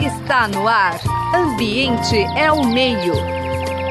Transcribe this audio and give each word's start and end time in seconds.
Está 0.00 0.48
no 0.48 0.66
ar. 0.66 1.00
Ambiente 1.32 2.16
é 2.36 2.50
o 2.50 2.64
meio. 2.66 3.14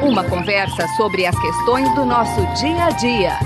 Uma 0.02 0.22
conversa 0.28 0.86
sobre 0.94 1.24
as 1.24 1.34
questões 1.40 1.88
do 1.94 2.04
nosso 2.04 2.40
dia 2.60 2.84
a 2.84 2.90
dia. 2.90 3.38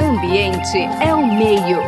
Ambiente 0.00 0.78
é 1.04 1.12
o 1.12 1.26
meio. 1.26 1.78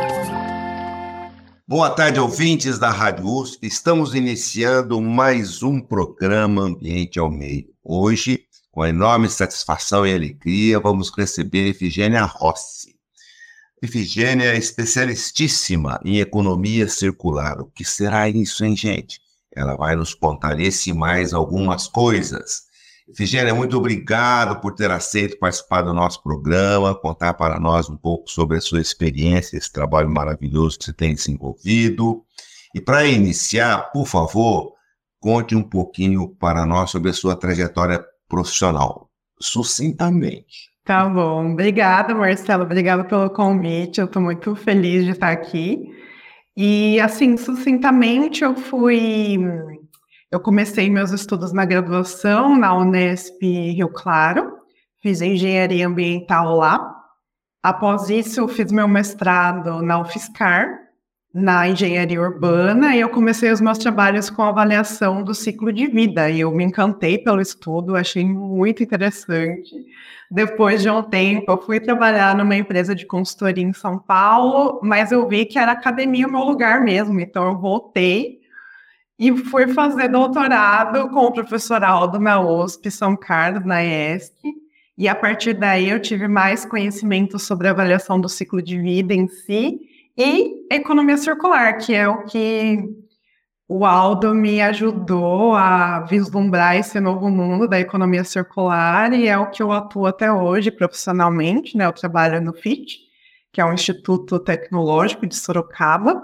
Boa 1.65 1.89
tarde, 1.89 2.19
ouvintes 2.19 2.77
da 2.77 2.89
Rádio 2.89 3.27
USP. 3.27 3.67
Estamos 3.67 4.13
iniciando 4.13 4.99
mais 5.01 5.63
um 5.63 5.79
programa 5.79 6.63
Ambiente 6.63 7.17
ao 7.17 7.31
Meio. 7.31 7.69
Hoje, 7.81 8.41
com 8.71 8.85
enorme 8.85 9.29
satisfação 9.29 10.05
e 10.05 10.13
alegria, 10.13 10.81
vamos 10.81 11.09
receber 11.17 11.69
Efigênia 11.69 12.25
Rossi. 12.25 12.94
Efigênia 13.85 14.45
é 14.45 14.57
especialistíssima 14.57 15.99
em 16.03 16.19
economia 16.19 16.87
circular. 16.87 17.61
O 17.61 17.65
que 17.65 17.85
será 17.85 18.27
isso, 18.27 18.65
hein, 18.65 18.75
gente? 18.75 19.21
Ela 19.55 19.75
vai 19.75 19.95
nos 19.95 20.13
contar 20.13 20.59
esse 20.59 20.89
e 20.89 20.93
mais 20.93 21.33
algumas 21.33 21.87
coisas. 21.87 22.63
Efigênia, 23.07 23.53
muito 23.53 23.77
obrigado 23.77 24.59
por 24.59 24.73
ter 24.73 24.89
aceito 24.89 25.37
participar 25.37 25.83
do 25.83 25.93
nosso 25.93 26.23
programa, 26.23 26.95
contar 26.95 27.35
para 27.35 27.59
nós 27.59 27.87
um 27.87 27.95
pouco 27.95 28.27
sobre 28.29 28.57
a 28.57 28.61
sua 28.61 28.81
experiência, 28.81 29.55
esse 29.55 29.71
trabalho 29.71 30.09
maravilhoso 30.09 30.79
que 30.79 30.85
você 30.85 30.93
tem 30.93 31.13
desenvolvido. 31.13 32.25
E 32.73 32.81
para 32.81 33.05
iniciar, 33.05 33.91
por 33.91 34.07
favor, 34.07 34.73
conte 35.19 35.55
um 35.55 35.61
pouquinho 35.61 36.27
para 36.27 36.65
nós 36.65 36.89
sobre 36.89 37.11
a 37.11 37.13
sua 37.13 37.35
trajetória 37.35 38.03
profissional, 38.27 39.11
sucintamente. 39.39 40.74
Tá 40.85 41.09
bom. 41.09 41.53
Obrigada, 41.53 42.13
Marcelo. 42.13 42.63
Obrigada 42.63 43.03
pelo 43.03 43.27
convite. 43.31 43.99
Eu 43.99 44.05
estou 44.05 44.21
muito 44.21 44.55
feliz 44.55 45.03
de 45.03 45.11
estar 45.11 45.31
aqui. 45.31 45.91
E, 46.55 46.99
assim, 47.01 47.35
sucintamente, 47.37 48.43
eu 48.43 48.55
fui. 48.55 49.39
Eu 50.31 50.39
comecei 50.39 50.87
meus 50.89 51.11
estudos 51.11 51.51
na 51.51 51.65
graduação 51.65 52.55
na 52.55 52.75
Unesp 52.77 53.41
Rio 53.41 53.89
Claro, 53.89 54.59
fiz 55.01 55.21
engenharia 55.21 55.87
ambiental 55.87 56.55
lá. 56.55 56.95
Após 57.63 58.09
isso, 58.11 58.41
eu 58.41 58.47
fiz 58.47 58.71
meu 58.71 58.87
mestrado 58.87 59.81
na 59.81 59.99
UFSCar, 59.99 60.69
na 61.35 61.67
engenharia 61.67 62.21
urbana 62.21 62.95
e 62.95 63.01
eu 63.01 63.09
comecei 63.09 63.51
os 63.51 63.59
meus 63.59 63.77
trabalhos 63.77 64.29
com 64.29 64.41
avaliação 64.41 65.21
do 65.21 65.35
ciclo 65.35 65.73
de 65.73 65.85
vida 65.85 66.29
e 66.29 66.39
eu 66.39 66.49
me 66.49 66.63
encantei 66.63 67.17
pelo 67.17 67.41
estudo, 67.41 67.97
achei 67.97 68.23
muito 68.23 68.81
interessante. 68.81 69.69
Depois 70.31 70.81
de 70.81 70.89
um 70.89 71.03
tempo, 71.03 71.51
eu 71.51 71.61
fui 71.61 71.81
trabalhar 71.81 72.37
numa 72.37 72.55
empresa 72.55 72.95
de 72.95 73.05
consultoria 73.05 73.65
em 73.65 73.73
São 73.73 73.99
Paulo, 73.99 74.79
mas 74.81 75.11
eu 75.11 75.27
vi 75.27 75.45
que 75.45 75.59
era 75.59 75.73
academia 75.73 76.25
o 76.25 76.31
meu 76.31 76.39
lugar 76.39 76.79
mesmo, 76.81 77.19
então 77.19 77.43
eu 77.43 77.57
voltei 77.57 78.39
e 79.19 79.35
fui 79.35 79.67
fazer 79.67 80.07
doutorado 80.07 81.09
com 81.09 81.19
o 81.19 81.33
professor 81.33 81.83
Aldo 81.83 82.17
na 82.17 82.39
USP 82.39 82.89
São 82.89 83.13
Carlos, 83.13 83.65
na 83.65 83.83
ESC. 83.83 84.33
E 84.97 85.05
a 85.09 85.13
partir 85.13 85.53
daí 85.53 85.89
eu 85.89 86.01
tive 86.01 86.29
mais 86.29 86.63
conhecimento 86.63 87.37
sobre 87.37 87.67
a 87.67 87.71
avaliação 87.71 88.21
do 88.21 88.29
ciclo 88.29 88.61
de 88.61 88.79
vida 88.79 89.13
em 89.13 89.27
si 89.27 89.81
e 90.17 90.67
economia 90.71 91.17
circular, 91.17 91.77
que 91.77 91.93
é 91.93 92.07
o 92.07 92.23
que 92.23 92.83
o 93.67 93.83
Aldo 93.83 94.33
me 94.33 94.61
ajudou 94.61 95.55
a 95.55 96.01
vislumbrar 96.01 96.75
esse 96.77 96.99
novo 96.99 97.29
mundo 97.29 97.67
da 97.67 97.79
economia 97.79 98.23
circular 98.23 99.11
e 99.13 99.27
é 99.27 99.37
o 99.37 99.49
que 99.49 99.61
eu 99.61 99.71
atuo 99.71 100.05
até 100.05 100.31
hoje 100.31 100.69
profissionalmente, 100.69 101.75
né? 101.75 101.85
Eu 101.85 101.93
trabalho 101.93 102.39
no 102.41 102.53
FIT, 102.53 102.99
que 103.51 103.59
é 103.59 103.65
um 103.65 103.73
instituto 103.73 104.39
tecnológico 104.39 105.25
de 105.25 105.35
Sorocaba, 105.35 106.21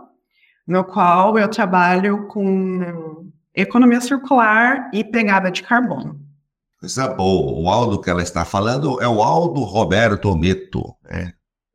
no 0.68 0.84
qual 0.84 1.38
eu 1.40 1.48
trabalho 1.48 2.28
com 2.28 3.32
economia 3.56 4.00
circular 4.02 4.90
e 4.94 5.04
pegada 5.04 5.50
de 5.50 5.64
carbono. 5.64 6.20
Coisa 6.80 7.08
boa. 7.10 7.60
O 7.60 7.70
Aldo 7.70 8.00
que 8.00 8.10
ela 8.10 8.24
está 8.24 8.46
falando 8.46 9.02
é 9.02 9.08
o 9.08 9.22
Aldo 9.22 9.62
Roberto 9.62 10.36
Meto, 10.38 10.96
né? 11.04 11.34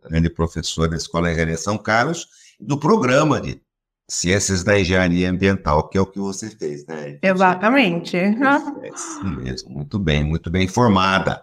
Grande 0.08 0.30
professor 0.30 0.88
da 0.88 0.96
Escola 0.96 1.26
de 1.26 1.32
Engenharia 1.32 1.56
São 1.56 1.76
Carlos, 1.76 2.28
do 2.60 2.78
programa 2.78 3.40
de 3.40 3.60
Ciências 4.08 4.62
da 4.62 4.78
Engenharia 4.78 5.28
Ambiental, 5.28 5.88
que 5.88 5.98
é 5.98 6.00
o 6.00 6.06
que 6.06 6.20
você 6.20 6.48
fez, 6.48 6.86
né? 6.86 7.18
Exatamente. 7.20 8.16
É 8.16 8.30
isso 8.94 9.24
mesmo, 9.24 9.70
muito 9.70 9.98
bem, 9.98 10.22
muito 10.22 10.48
bem 10.48 10.64
informada. 10.64 11.42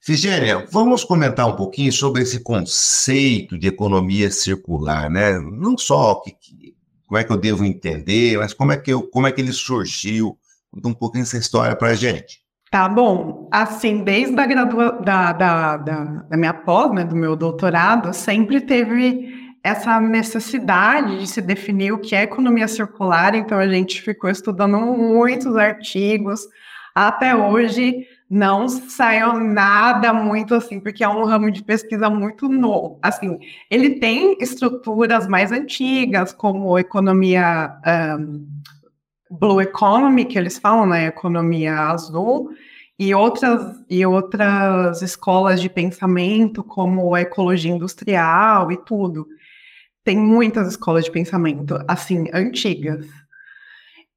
Figênia, 0.00 0.66
vamos 0.72 1.04
comentar 1.04 1.46
um 1.46 1.56
pouquinho 1.56 1.92
sobre 1.92 2.22
esse 2.22 2.40
conceito 2.40 3.58
de 3.58 3.68
economia 3.68 4.30
circular, 4.30 5.10
né? 5.10 5.38
Não 5.38 5.76
só 5.76 6.14
que, 6.14 6.30
que, 6.30 6.74
como 7.06 7.18
é 7.18 7.24
que 7.24 7.30
eu 7.30 7.36
devo 7.36 7.66
entender, 7.66 8.38
mas 8.38 8.54
como 8.54 8.72
é 8.72 8.78
que, 8.78 8.90
eu, 8.90 9.02
como 9.02 9.26
é 9.26 9.32
que 9.32 9.42
ele 9.42 9.52
surgiu. 9.52 10.38
Conta 10.70 10.88
um 10.88 10.94
pouquinho 10.94 11.22
essa 11.22 11.36
história 11.36 11.76
para 11.76 11.88
a 11.88 11.94
gente. 11.94 12.40
Tá 12.70 12.88
bom. 12.88 13.48
Assim, 13.50 14.04
desde 14.04 14.38
a 14.40 14.46
gradua 14.46 14.92
da, 15.04 15.32
da, 15.32 15.76
da, 15.76 16.04
da 16.04 16.36
minha 16.36 16.54
pós, 16.54 16.92
né, 16.92 17.04
do 17.04 17.16
meu 17.16 17.34
doutorado, 17.34 18.12
sempre 18.14 18.60
teve 18.60 19.50
essa 19.62 20.00
necessidade 20.00 21.18
de 21.18 21.26
se 21.26 21.42
definir 21.42 21.92
o 21.92 21.98
que 21.98 22.14
é 22.14 22.22
economia 22.22 22.68
circular, 22.68 23.34
então 23.34 23.58
a 23.58 23.68
gente 23.68 24.00
ficou 24.00 24.30
estudando 24.30 24.78
muitos 24.78 25.56
artigos. 25.56 26.46
Até 26.94 27.34
hoje 27.34 28.06
não 28.28 28.68
saiu 28.68 29.34
nada 29.34 30.12
muito 30.12 30.54
assim, 30.54 30.78
porque 30.78 31.02
é 31.02 31.08
um 31.08 31.24
ramo 31.24 31.50
de 31.50 31.64
pesquisa 31.64 32.08
muito 32.08 32.48
novo. 32.48 33.00
Assim, 33.02 33.36
ele 33.68 33.98
tem 33.98 34.36
estruturas 34.40 35.26
mais 35.26 35.50
antigas, 35.50 36.32
como 36.32 36.78
economia 36.78 37.72
um, 38.18 38.46
blue 39.30 39.60
economy, 39.60 40.24
que 40.24 40.38
eles 40.38 40.58
falam, 40.58 40.86
né, 40.86 41.06
economia 41.06 41.78
azul, 41.78 42.50
e 42.98 43.14
outras, 43.14 43.80
e 43.88 44.04
outras 44.04 45.00
escolas 45.00 45.60
de 45.60 45.70
pensamento, 45.70 46.62
como 46.62 47.14
a 47.14 47.22
ecologia 47.22 47.70
industrial 47.70 48.70
e 48.70 48.76
tudo. 48.76 49.26
Tem 50.04 50.18
muitas 50.18 50.68
escolas 50.68 51.04
de 51.04 51.10
pensamento, 51.10 51.78
assim, 51.86 52.26
antigas, 52.34 53.06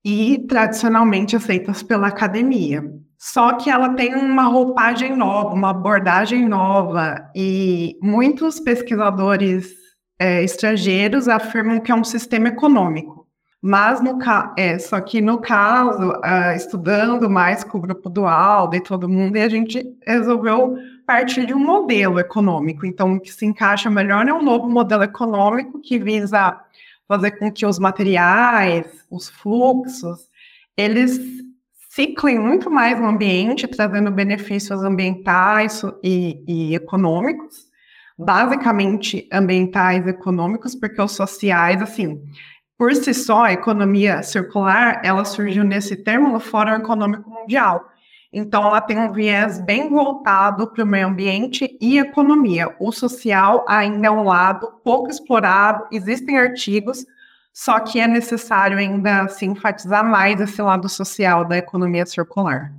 e 0.03 0.45
tradicionalmente 0.49 1.35
aceitas 1.35 1.81
pela 1.81 2.07
academia. 2.07 2.83
Só 3.17 3.53
que 3.53 3.69
ela 3.69 3.93
tem 3.93 4.15
uma 4.15 4.43
roupagem 4.43 5.15
nova, 5.15 5.53
uma 5.53 5.69
abordagem 5.69 6.45
nova, 6.45 7.29
e 7.33 7.97
muitos 8.01 8.59
pesquisadores 8.59 9.73
é, 10.19 10.43
estrangeiros 10.43 11.29
afirmam 11.29 11.79
que 11.79 11.91
é 11.91 11.95
um 11.95 12.03
sistema 12.03 12.49
econômico. 12.49 13.22
Mas 13.65 14.01
no 14.01 14.19
é, 14.57 14.77
só 14.77 14.99
que 14.99 15.21
no 15.21 15.37
caso, 15.37 16.09
uh, 16.09 16.53
estudando 16.53 17.29
mais 17.29 17.63
com 17.63 17.77
o 17.77 17.81
grupo 17.81 18.09
do 18.09 18.25
Aldo 18.25 18.75
e 18.75 18.83
todo 18.83 19.07
mundo, 19.07 19.37
e 19.37 19.41
a 19.41 19.47
gente 19.47 19.81
resolveu 20.05 20.75
partir 21.05 21.45
de 21.45 21.53
um 21.53 21.59
modelo 21.59 22.19
econômico. 22.19 22.85
Então, 22.85 23.13
o 23.13 23.19
que 23.21 23.31
se 23.31 23.45
encaixa 23.45 23.89
melhor 23.89 24.27
é 24.27 24.33
um 24.33 24.41
novo 24.41 24.69
modelo 24.69 25.03
econômico 25.03 25.79
que 25.79 25.97
visa 25.97 26.59
fazer 27.07 27.31
com 27.31 27.49
que 27.49 27.65
os 27.65 27.79
materiais, 27.79 28.85
os 29.09 29.29
fluxos, 29.29 30.27
eles 30.75 31.17
ciclem 31.89 32.39
muito 32.39 32.69
mais 32.69 32.99
no 32.99 33.07
ambiente, 33.07 33.65
trazendo 33.65 34.11
benefícios 34.11 34.83
ambientais 34.83 35.83
e, 36.03 36.43
e 36.45 36.75
econômicos, 36.75 37.67
basicamente 38.17 39.25
ambientais 39.31 40.05
e 40.05 40.09
econômicos, 40.09 40.75
porque 40.75 41.01
os 41.01 41.11
sociais, 41.13 41.81
assim, 41.81 42.21
por 42.77 42.93
si 42.95 43.13
só, 43.13 43.45
a 43.45 43.53
economia 43.53 44.23
circular, 44.23 45.01
ela 45.03 45.25
surgiu 45.25 45.63
nesse 45.63 45.95
termo 45.95 46.29
no 46.29 46.39
Fórum 46.39 46.75
Econômico 46.75 47.29
Mundial. 47.29 47.89
Então, 48.31 48.65
ela 48.65 48.81
tem 48.81 48.97
um 48.97 49.11
viés 49.11 49.61
bem 49.61 49.89
voltado 49.89 50.67
para 50.67 50.83
o 50.83 50.87
meio 50.87 51.07
ambiente 51.07 51.77
e 51.79 51.99
economia. 51.99 52.75
O 52.79 52.91
social 52.91 53.63
ainda 53.67 54.07
é 54.07 54.11
um 54.11 54.23
lado 54.23 54.67
pouco 54.83 55.09
explorado, 55.11 55.85
existem 55.91 56.37
artigos, 56.37 57.05
só 57.53 57.79
que 57.79 57.99
é 57.99 58.07
necessário 58.07 58.79
ainda 58.79 59.27
se 59.27 59.45
enfatizar 59.45 60.03
mais 60.03 60.41
esse 60.41 60.59
lado 60.59 60.89
social 60.89 61.45
da 61.45 61.57
economia 61.57 62.07
circular. 62.07 62.73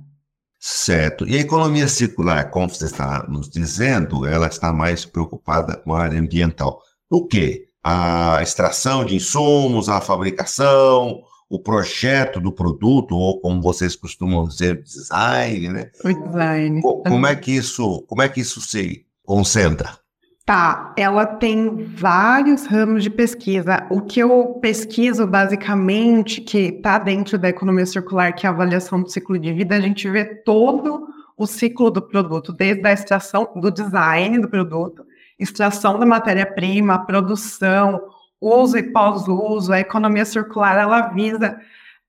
Certo. 0.59 1.25
E 1.25 1.37
a 1.37 1.41
economia 1.41 1.87
circular, 1.87 2.49
como 2.49 2.67
você 2.69 2.85
está 2.85 3.25
nos 3.29 3.49
dizendo, 3.49 4.25
ela 4.25 4.47
está 4.47 4.73
mais 4.73 5.05
preocupada 5.05 5.77
com 5.77 5.93
a 5.93 6.01
área 6.01 6.19
ambiental. 6.19 6.81
O 7.09 7.25
quê? 7.25 7.64
A 7.87 8.41
extração 8.41 9.05
de 9.05 9.15
insumos, 9.15 9.89
a 9.89 10.01
fabricação, 10.01 11.21
o 11.47 11.59
projeto 11.59 12.39
do 12.39 12.51
produto, 12.51 13.15
ou 13.15 13.39
como 13.39 13.61
vocês 13.61 13.95
costumam 13.95 14.47
dizer, 14.47 14.81
design, 14.81 15.69
né? 15.69 15.91
O 16.03 16.11
design. 16.11 16.81
Como 16.81 17.27
é 17.27 17.35
que 17.35 17.51
isso, 17.51 18.03
como 18.07 18.23
é 18.23 18.27
que 18.27 18.41
isso 18.41 18.59
se 18.59 19.05
concentra? 19.23 19.99
Tá, 20.43 20.95
ela 20.97 21.27
tem 21.27 21.85
vários 21.95 22.65
ramos 22.65 23.03
de 23.03 23.11
pesquisa. 23.11 23.85
O 23.91 24.01
que 24.01 24.19
eu 24.19 24.57
pesquiso 24.59 25.27
basicamente, 25.27 26.41
que 26.41 26.57
está 26.57 26.97
dentro 26.97 27.37
da 27.37 27.49
economia 27.49 27.85
circular, 27.85 28.33
que 28.33 28.47
é 28.47 28.49
a 28.49 28.51
avaliação 28.51 29.03
do 29.03 29.11
ciclo 29.11 29.37
de 29.37 29.53
vida, 29.53 29.75
a 29.75 29.81
gente 29.81 30.09
vê 30.09 30.25
todo 30.25 31.07
o 31.37 31.45
ciclo 31.45 31.91
do 31.91 32.01
produto, 32.01 32.51
desde 32.51 32.87
a 32.87 32.93
extração 32.93 33.47
do 33.55 33.69
design 33.69 34.39
do 34.39 34.49
produto, 34.49 35.04
extração 35.39 35.99
da 35.99 36.05
matéria-prima, 36.05 37.05
produção, 37.05 38.01
uso 38.39 38.77
e 38.77 38.83
pós-uso, 38.83 39.73
a 39.73 39.79
economia 39.79 40.25
circular, 40.25 40.77
ela 40.77 41.09
visa 41.09 41.59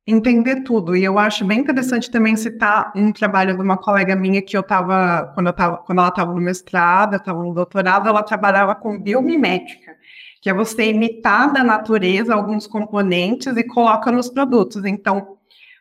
entender 0.07 0.63
tudo. 0.63 0.97
E 0.97 1.03
eu 1.03 1.19
acho 1.19 1.45
bem 1.45 1.61
interessante 1.61 2.11
também 2.11 2.37
citar 2.37 2.93
um 2.95 3.11
trabalho 3.13 3.57
de 3.57 3.63
uma 3.63 3.77
colega 3.77 4.15
minha 4.15 4.41
que 4.41 4.57
eu 4.57 4.61
estava, 4.61 5.33
quando, 5.35 5.49
eu 5.49 5.53
quando 5.79 5.99
ela 5.99 6.09
estava 6.09 6.33
no 6.33 6.41
mestrado, 6.41 7.15
eu 7.15 7.19
estava 7.19 7.43
no 7.43 7.53
doutorado, 7.53 8.09
ela 8.09 8.23
trabalhava 8.23 8.75
com 8.75 9.01
biomimética, 9.01 9.97
que 10.41 10.49
é 10.49 10.55
você 10.55 10.91
imitar 10.91 11.53
da 11.53 11.65
natureza 11.65 12.35
alguns 12.35 12.67
componentes 12.67 13.57
e 13.57 13.65
coloca 13.65 14.13
nos 14.13 14.29
produtos. 14.29 14.85
Então, 14.85 15.37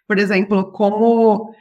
por 0.07 0.17
exemplo, 0.17 0.71
como 0.71 1.53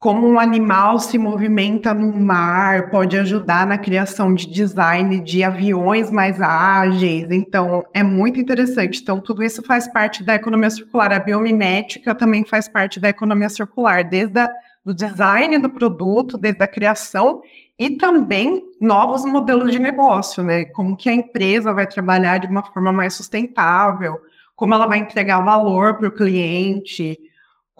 como 0.00 0.26
um 0.26 0.40
animal 0.40 0.98
se 0.98 1.18
movimenta 1.18 1.92
no 1.92 2.10
mar, 2.10 2.88
pode 2.88 3.18
ajudar 3.18 3.66
na 3.66 3.76
criação 3.76 4.34
de 4.34 4.46
design 4.46 5.20
de 5.20 5.44
aviões 5.44 6.10
mais 6.10 6.40
ágeis. 6.40 7.30
Então, 7.30 7.84
é 7.92 8.02
muito 8.02 8.40
interessante. 8.40 9.02
Então, 9.02 9.20
tudo 9.20 9.44
isso 9.44 9.62
faz 9.62 9.86
parte 9.86 10.24
da 10.24 10.34
economia 10.34 10.70
circular. 10.70 11.12
A 11.12 11.18
biomimética 11.18 12.14
também 12.14 12.46
faz 12.46 12.66
parte 12.66 12.98
da 12.98 13.10
economia 13.10 13.50
circular, 13.50 14.02
desde 14.02 14.48
o 14.86 14.94
design 14.94 15.58
do 15.58 15.68
produto, 15.68 16.38
desde 16.38 16.64
a 16.64 16.66
criação 16.66 17.42
e 17.78 17.90
também 17.90 18.62
novos 18.80 19.22
modelos 19.26 19.70
de 19.70 19.78
negócio, 19.78 20.42
né? 20.42 20.64
Como 20.64 20.96
que 20.96 21.10
a 21.10 21.14
empresa 21.14 21.74
vai 21.74 21.86
trabalhar 21.86 22.38
de 22.38 22.46
uma 22.46 22.62
forma 22.62 22.90
mais 22.90 23.12
sustentável, 23.12 24.18
como 24.56 24.72
ela 24.72 24.86
vai 24.86 24.98
entregar 24.98 25.44
valor 25.44 25.98
para 25.98 26.08
o 26.08 26.12
cliente, 26.12 27.18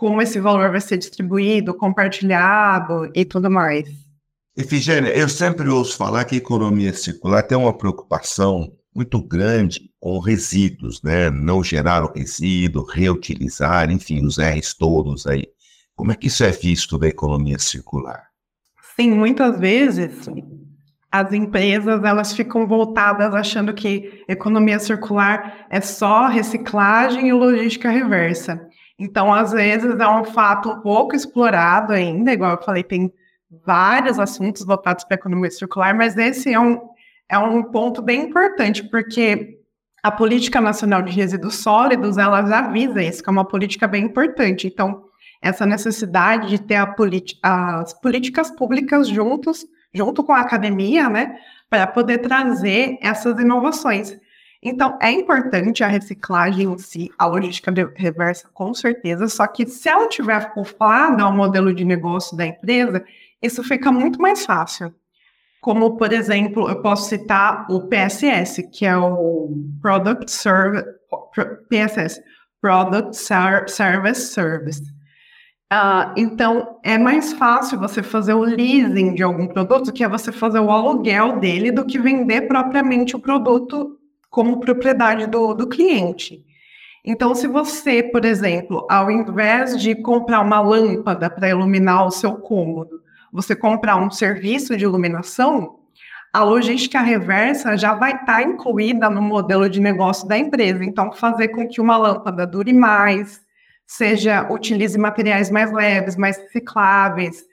como 0.01 0.23
esse 0.23 0.41
valor 0.41 0.71
vai 0.71 0.81
ser 0.81 0.97
distribuído, 0.97 1.75
compartilhado 1.75 3.11
e 3.15 3.23
tudo 3.23 3.51
mais. 3.51 3.87
Efigênia, 4.57 5.11
eu 5.11 5.29
sempre 5.29 5.69
ouço 5.69 5.95
falar 5.95 6.25
que 6.25 6.37
a 6.37 6.39
economia 6.39 6.95
circular 6.95 7.43
tem 7.43 7.59
uma 7.59 7.77
preocupação 7.77 8.73
muito 8.97 9.23
grande 9.23 9.91
com 10.01 10.19
resíduos, 10.19 11.03
né? 11.03 11.29
Não 11.29 11.63
gerar 11.63 12.03
o 12.03 12.11
resíduo, 12.11 12.83
reutilizar, 12.83 13.91
enfim, 13.91 14.25
os 14.25 14.39
R's 14.39 14.73
todos 14.73 15.27
aí. 15.27 15.45
Como 15.95 16.11
é 16.11 16.15
que 16.15 16.29
isso 16.29 16.43
é 16.45 16.51
visto 16.51 16.97
da 16.97 17.07
economia 17.07 17.59
circular? 17.59 18.23
Sim, 18.97 19.11
muitas 19.11 19.61
vezes 19.61 20.31
as 21.13 21.31
empresas 21.35 22.03
elas 22.05 22.33
ficam 22.33 22.67
voltadas 22.67 23.35
achando 23.35 23.75
que 23.75 24.25
economia 24.27 24.79
circular 24.79 25.67
é 25.69 25.83
só 25.83 26.27
reciclagem 26.27 27.29
e 27.29 27.33
logística 27.35 27.91
reversa. 27.91 28.70
Então, 29.01 29.33
às 29.33 29.53
vezes, 29.53 29.99
é 29.99 30.09
um 30.09 30.25
fato 30.25 30.69
um 30.69 30.81
pouco 30.83 31.17
explorado 31.17 31.95
ainda, 31.95 32.35
igual 32.35 32.51
eu 32.51 32.63
falei, 32.63 32.83
tem 32.83 33.11
vários 33.65 34.19
assuntos 34.19 34.63
voltados 34.63 35.05
para 35.05 35.17
a 35.17 35.19
economia 35.19 35.51
circular, 35.51 35.95
mas 35.95 36.19
esse 36.19 36.53
é 36.53 36.61
um, 36.61 36.79
é 37.27 37.39
um 37.39 37.63
ponto 37.63 38.03
bem 38.03 38.29
importante, 38.29 38.85
porque 38.91 39.59
a 40.03 40.11
Política 40.11 40.61
Nacional 40.61 41.01
de 41.01 41.13
Resíduos 41.13 41.57
Sólidos, 41.57 42.19
ela 42.19 42.45
já 42.45 42.71
isso, 43.03 43.23
que 43.23 43.31
é 43.31 43.33
uma 43.33 43.49
política 43.49 43.89
bem 43.89 44.05
importante. 44.05 44.67
Então, 44.67 45.03
essa 45.41 45.65
necessidade 45.65 46.49
de 46.49 46.59
ter 46.59 46.77
as 47.43 47.95
políticas 47.95 48.51
públicas 48.51 49.09
juntos, 49.09 49.65
junto 49.95 50.23
com 50.23 50.33
a 50.35 50.41
academia, 50.41 51.09
né, 51.09 51.39
para 51.71 51.87
poder 51.87 52.19
trazer 52.19 52.99
essas 53.01 53.41
inovações. 53.41 54.15
Então, 54.63 54.99
é 55.01 55.11
importante 55.11 55.83
a 55.83 55.87
reciclagem 55.87 56.71
em 56.71 56.79
si, 56.79 57.11
a 57.19 57.25
logística 57.25 57.73
reversa, 57.97 58.47
com 58.53 58.75
certeza, 58.75 59.27
só 59.27 59.47
que 59.47 59.67
se 59.67 59.89
ela 59.89 60.07
tiver 60.07 60.35
acoplada 60.35 61.23
ao 61.23 61.35
modelo 61.35 61.75
de 61.75 61.83
negócio 61.83 62.37
da 62.37 62.45
empresa, 62.45 63.03
isso 63.41 63.65
fica 63.65 63.91
muito 63.91 64.21
mais 64.21 64.45
fácil. 64.45 64.95
Como, 65.63 65.97
por 65.97 66.13
exemplo, 66.13 66.69
eu 66.69 66.83
posso 66.83 67.09
citar 67.09 67.67
o 67.71 67.89
PSS, 67.89 68.63
que 68.71 68.85
é 68.85 68.97
o 68.97 69.51
Product 69.81 70.31
Service, 70.31 70.87
PSS, 71.69 72.23
Product 72.61 73.17
Service 73.17 74.33
Service. 74.33 74.83
Uh, 75.73 76.13
então, 76.17 76.79
é 76.83 76.99
mais 76.99 77.33
fácil 77.33 77.79
você 77.79 78.03
fazer 78.03 78.35
o 78.35 78.43
leasing 78.43 79.15
de 79.15 79.23
algum 79.23 79.47
produto, 79.47 79.93
que 79.93 80.05
é 80.05 80.09
você 80.09 80.33
fazer 80.33 80.59
o 80.61 80.71
aluguel 80.71 81.39
dele, 81.39 81.71
do 81.71 81.87
que 81.87 81.99
vender 81.99 82.43
propriamente 82.43 83.15
o 83.17 83.21
produto 83.21 84.00
como 84.31 84.61
propriedade 84.61 85.27
do, 85.27 85.53
do 85.53 85.69
cliente. 85.69 86.45
Então, 87.05 87.35
se 87.35 87.47
você, 87.47 88.03
por 88.03 88.25
exemplo, 88.25 88.87
ao 88.89 89.11
invés 89.11 89.81
de 89.81 89.95
comprar 89.95 90.41
uma 90.41 90.61
lâmpada 90.61 91.29
para 91.29 91.49
iluminar 91.49 92.07
o 92.07 92.11
seu 92.11 92.35
cômodo, 92.35 93.01
você 93.33 93.57
comprar 93.57 93.97
um 93.97 94.11
serviço 94.11 94.77
de 94.77 94.85
iluminação, 94.85 95.81
a 96.33 96.45
logística 96.45 97.01
reversa 97.01 97.77
já 97.77 97.95
vai 97.95 98.13
estar 98.13 98.27
tá 98.27 98.43
incluída 98.43 99.11
no 99.11 99.21
modelo 99.21 99.69
de 99.69 99.81
negócio 99.81 100.29
da 100.29 100.39
empresa. 100.39 100.85
Então, 100.85 101.11
fazer 101.11 101.49
com 101.49 101.67
que 101.67 101.81
uma 101.81 101.97
lâmpada 101.97 102.47
dure 102.47 102.73
mais, 102.73 103.41
seja 103.87 104.47
utilize 104.51 104.97
materiais 104.97 105.51
mais 105.51 105.73
leves, 105.73 106.17
mais 106.17 106.37
recicláveis, 106.37 107.45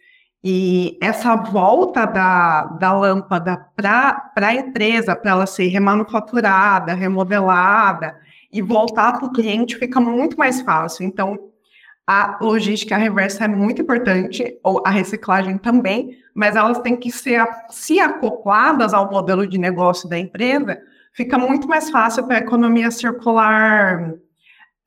e 0.43 0.97
essa 1.01 1.35
volta 1.35 2.05
da, 2.05 2.65
da 2.65 2.93
lâmpada 2.93 3.57
para 3.75 4.31
a 4.35 4.53
empresa, 4.53 5.15
para 5.15 5.31
ela 5.31 5.45
ser 5.45 5.67
remanufaturada, 5.67 6.93
remodelada 6.93 8.15
e 8.51 8.61
voltar 8.61 9.13
para 9.17 9.27
o 9.27 9.33
cliente 9.33 9.77
fica 9.77 9.99
muito 9.99 10.37
mais 10.37 10.61
fácil. 10.61 11.05
Então, 11.05 11.37
a 12.05 12.37
logística 12.39 12.95
reversa 12.95 13.43
é 13.43 13.47
muito 13.47 13.81
importante, 13.81 14.57
ou 14.63 14.81
a 14.85 14.89
reciclagem 14.89 15.57
também, 15.57 16.17
mas 16.33 16.55
elas 16.55 16.79
têm 16.79 16.95
que 16.95 17.11
ser 17.11 17.45
se 17.69 17.99
acopladas 17.99 18.93
ao 18.93 19.11
modelo 19.11 19.45
de 19.45 19.57
negócio 19.57 20.07
da 20.07 20.17
empresa, 20.17 20.79
fica 21.11 21.37
muito 21.37 21.67
mais 21.67 21.89
fácil 21.89 22.25
para 22.25 22.37
a 22.37 22.39
economia 22.39 22.89
circular 22.91 24.13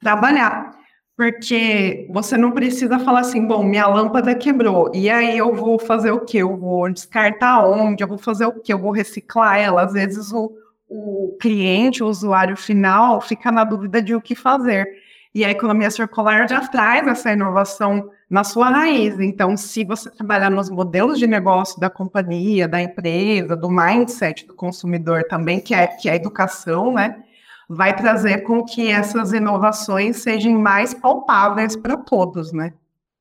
trabalhar 0.01 0.80
porque 1.21 2.07
você 2.09 2.35
não 2.39 2.51
precisa 2.51 2.99
falar 2.99 3.21
assim, 3.21 3.47
bom, 3.47 3.63
minha 3.63 3.87
lâmpada 3.87 4.35
quebrou, 4.35 4.91
e 4.95 5.11
aí 5.11 5.37
eu 5.37 5.55
vou 5.55 5.79
fazer 5.79 6.13
o 6.13 6.21
quê? 6.21 6.39
Eu 6.39 6.57
vou 6.57 6.91
descartar 6.91 7.63
onde? 7.67 8.03
Eu 8.03 8.09
vou 8.09 8.17
fazer 8.17 8.47
o 8.47 8.53
quê? 8.53 8.73
Eu 8.73 8.79
vou 8.79 8.91
reciclar 8.91 9.59
ela? 9.59 9.83
Às 9.83 9.93
vezes 9.93 10.33
o, 10.33 10.51
o 10.89 11.37
cliente, 11.39 12.03
o 12.03 12.07
usuário 12.07 12.57
final, 12.57 13.21
fica 13.21 13.53
na 13.53 13.65
dúvida 13.65 14.01
de 14.01 14.15
o 14.15 14.21
que 14.21 14.35
fazer. 14.35 14.89
E 15.35 15.45
a 15.45 15.51
economia 15.51 15.91
circular 15.91 16.49
já 16.49 16.67
traz 16.67 17.07
essa 17.07 17.31
inovação 17.31 18.09
na 18.31 18.43
sua 18.43 18.71
raiz. 18.71 19.21
Então, 19.21 19.59
se 19.59 19.85
você 19.85 20.09
trabalhar 20.11 20.49
nos 20.49 20.71
modelos 20.71 21.19
de 21.19 21.27
negócio 21.27 21.79
da 21.79 21.91
companhia, 21.91 22.67
da 22.67 22.81
empresa, 22.81 23.55
do 23.55 23.69
mindset 23.69 24.47
do 24.47 24.55
consumidor 24.55 25.25
também, 25.25 25.61
que 25.61 25.75
é, 25.75 25.87
que 25.87 26.09
é 26.09 26.13
a 26.13 26.17
educação, 26.17 26.95
né? 26.95 27.23
Vai 27.73 27.95
trazer 27.95 28.39
com 28.39 28.65
que 28.65 28.89
essas 28.89 29.33
inovações 29.33 30.17
sejam 30.17 30.59
mais 30.59 30.93
palpáveis 30.93 31.77
para 31.77 31.97
todos, 31.97 32.53
né? 32.53 32.73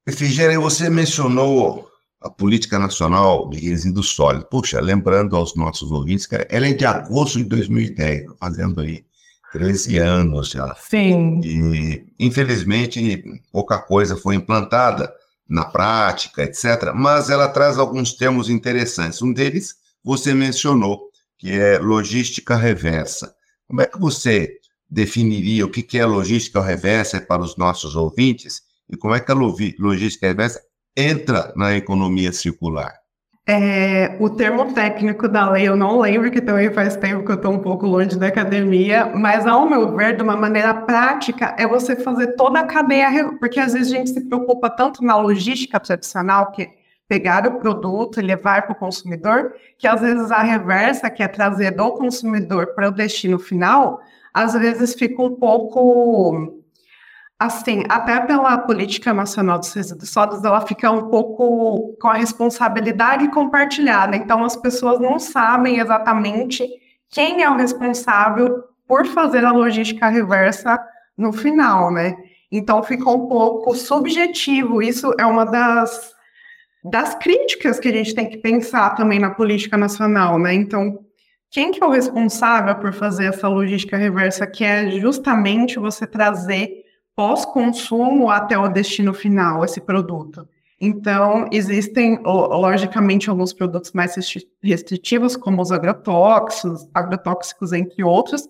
Efigênia, 0.08 0.60
você 0.60 0.89
mencionou 0.89 1.88
a 2.20 2.32
Política 2.32 2.79
Nacional 2.79 3.48
de 3.48 3.60
Resíduos 3.60 4.10
Sólidos. 4.10 4.48
Puxa, 4.50 4.82
lembrando 4.82 5.36
aos 5.36 5.56
nossos 5.56 5.91
ouvintes 5.91 6.27
ela 6.50 6.68
é 6.68 6.74
de 6.74 6.84
agosto 6.84 7.38
de 7.38 7.44
2010, 7.44 8.25
fazendo 8.39 8.82
aí 8.82 9.06
13 9.51 10.00
anos 10.00 10.50
já. 10.50 10.75
Sim. 10.79 11.41
E, 11.44 12.03
infelizmente, 12.20 13.24
pouca 13.51 13.77
coisa 13.77 14.18
foi 14.18 14.34
implantada 14.34 15.13
na 15.48 15.65
prática, 15.65 16.41
etc. 16.41 16.91
Mas 16.96 17.29
ela 17.29 17.48
traz 17.48 17.77
alguns 17.77 18.13
termos 18.13 18.50
interessantes. 18.50 19.22
Um 19.22 19.32
deles 19.32 19.75
você 20.03 20.34
mencionou, 20.34 21.10
que 21.38 21.51
é 21.51 21.77
logística 21.77 22.56
reversa. 22.56 23.38
Como 23.70 23.82
é 23.82 23.86
que 23.86 24.00
você 24.00 24.58
definiria 24.90 25.64
o 25.64 25.70
que 25.70 26.00
é 26.00 26.04
logística 26.04 26.60
reversa 26.60 27.22
para 27.22 27.44
os 27.44 27.56
nossos 27.56 27.96
ouvintes 27.96 28.64
e 28.90 28.98
como 28.98 29.14
é 29.14 29.20
que 29.20 29.32
a 29.32 29.36
logística 29.36 30.26
reversa 30.26 30.60
entra 30.98 31.54
na 31.56 31.78
economia 31.78 32.34
circular? 32.34 32.92
É, 33.48 34.18
o 34.20 34.28
termo 34.28 34.74
técnico 34.74 35.28
da 35.28 35.52
lei 35.52 35.68
eu 35.68 35.76
não 35.76 36.00
lembro, 36.00 36.32
que 36.32 36.42
também 36.42 36.74
faz 36.74 36.96
tempo 36.96 37.24
que 37.24 37.32
eu 37.32 37.36
estou 37.36 37.52
um 37.52 37.60
pouco 37.60 37.86
longe 37.86 38.18
da 38.18 38.28
academia, 38.28 39.12
mas 39.16 39.46
ao 39.46 39.70
meu 39.70 39.96
ver, 39.96 40.18
de 40.18 40.24
uma 40.24 40.36
maneira 40.36 40.74
prática, 40.74 41.56
é 41.56 41.68
você 41.68 41.96
fazer 41.96 42.36
toda 42.36 42.62
a 42.62 42.66
cadeia, 42.66 43.32
porque 43.40 43.60
às 43.60 43.74
vezes 43.74 43.94
a 43.94 43.98
gente 43.98 44.10
se 44.10 44.22
preocupa 44.22 44.68
tanto 44.68 45.04
na 45.04 45.16
logística 45.16 45.80
tradicional, 45.80 46.52
que 46.52 46.70
pegar 47.10 47.48
o 47.48 47.60
produto 47.60 48.20
e 48.20 48.24
levar 48.24 48.68
para 48.68 48.74
o 48.74 48.80
consumidor, 48.80 49.56
que 49.80 49.88
às 49.88 50.00
vezes 50.00 50.32
a 50.32 50.44
reversa, 50.44 51.10
que 51.10 51.24
é 51.24 51.28
trazer 51.28 51.72
do 51.72 51.92
consumidor 51.94 52.68
para 52.75 52.88
o 52.88 52.92
destino 52.92 53.39
final, 53.39 54.00
às 54.32 54.54
vezes 54.54 54.94
fica 54.94 55.20
um 55.20 55.36
pouco 55.36 56.54
assim, 57.39 57.84
até 57.89 58.20
pela 58.20 58.58
política 58.60 59.13
nacional 59.13 59.58
dos 59.58 59.74
resíduos 59.74 60.10
sólidos, 60.10 60.44
ela 60.44 60.62
fica 60.62 60.92
um 60.92 61.10
pouco 61.10 61.96
com 62.00 62.08
a 62.10 62.13
responsabilidade 62.13 63.28
compartilhada. 63.30 64.16
Então 64.16 64.44
as 64.44 64.56
pessoas 64.56 65.00
não 65.00 65.18
sabem 65.18 65.80
exatamente 65.80 66.68
quem 67.10 67.42
é 67.42 67.50
o 67.50 67.56
responsável 67.56 68.66
por 68.88 69.08
fazer 69.08 69.44
a 69.46 69.51
logística 69.51 70.10
reversa 70.10 70.80
no 71.18 71.32
final, 71.32 71.92
né? 71.92 72.16
Então 72.51 72.84
fica 72.84 73.10
um 73.10 73.28
pouco 73.28 73.74
subjetivo. 73.74 74.82
Isso 74.82 75.12
é 75.18 75.25
uma 75.25 75.46
das 75.46 76.19
das 76.84 77.16
críticas 77.16 77.80
que 77.80 77.88
a 77.88 77.92
gente 77.92 78.16
tem 78.16 78.30
que 78.30 78.38
pensar 78.38 78.96
também 78.96 79.20
na 79.20 79.32
política 79.32 79.78
nacional, 79.78 80.40
né? 80.40 80.54
Então, 80.54 81.00
quem 81.52 81.72
que 81.72 81.84
é 81.84 81.86
o 81.86 81.92
responsável 81.92 82.76
por 82.76 82.94
fazer 82.94 83.26
essa 83.26 83.48
logística 83.48 83.98
reversa, 83.98 84.46
que 84.46 84.64
é 84.64 84.92
justamente 84.92 85.80
você 85.80 86.06
trazer 86.06 86.84
pós-consumo 87.16 88.30
até 88.30 88.58
o 88.58 88.70
destino 88.70 89.14
final 89.14 89.66
esse 89.66 89.82
produto? 89.82 90.48
Então, 90.80 91.48
existem, 91.52 92.20
logicamente, 92.24 93.30
alguns 93.30 93.52
produtos 93.52 93.92
mais 93.92 94.16
restritivos, 94.64 95.36
como 95.36 95.62
os 95.62 95.72
agrotóxicos, 95.72 96.88
agrotóxicos, 96.94 97.74
entre 97.74 98.02
outros, 98.02 98.48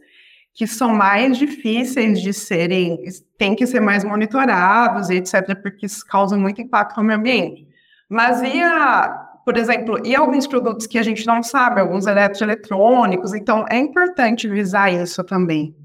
que 0.53 0.67
são 0.67 0.89
mais 0.89 1.37
difíceis 1.37 2.21
de 2.21 2.33
serem, 2.33 2.99
têm 3.37 3.55
que 3.55 3.65
ser 3.65 3.79
mais 3.79 4.03
monitorados, 4.03 5.09
etc., 5.09 5.55
porque 5.59 5.87
isso 5.87 6.05
causa 6.05 6.37
muito 6.37 6.61
impacto 6.61 6.97
no 6.97 7.03
meio 7.03 7.17
ambiente. 7.17 7.68
Mas 8.09 8.41
e 8.41 8.61
a, 8.61 9.29
por 9.45 9.55
exemplo, 9.55 9.99
e 10.03 10.15
alguns 10.15 10.47
produtos 10.47 10.87
que 10.87 10.97
a 10.97 11.03
gente 11.03 11.25
não 11.27 11.43
sabe, 11.43 11.79
alguns 11.79 12.07
eletroeletrônicos, 12.07 13.33
então 13.33 13.65
é 13.69 13.77
importante 13.77 14.47
visar 14.47 14.91
isso 14.91 15.23
também. 15.23 15.75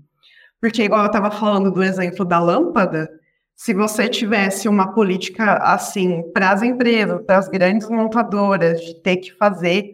Porque, 0.61 0.83
igual 0.83 1.03
eu 1.03 1.07
estava 1.09 1.31
falando 1.31 1.71
do 1.71 1.83
exemplo 1.83 2.25
da 2.25 2.39
lâmpada, 2.39 3.11
se 3.55 3.75
você 3.75 4.09
tivesse 4.09 4.69
uma 4.69 4.93
política 4.93 5.59
assim 5.59 6.23
para 6.33 6.51
as 6.51 6.63
empresas, 6.63 7.21
para 7.27 7.39
as 7.39 7.49
grandes 7.49 7.89
montadoras, 7.91 8.81
de 8.81 8.95
ter 9.03 9.19
que 9.19 9.33
fazer 9.33 9.93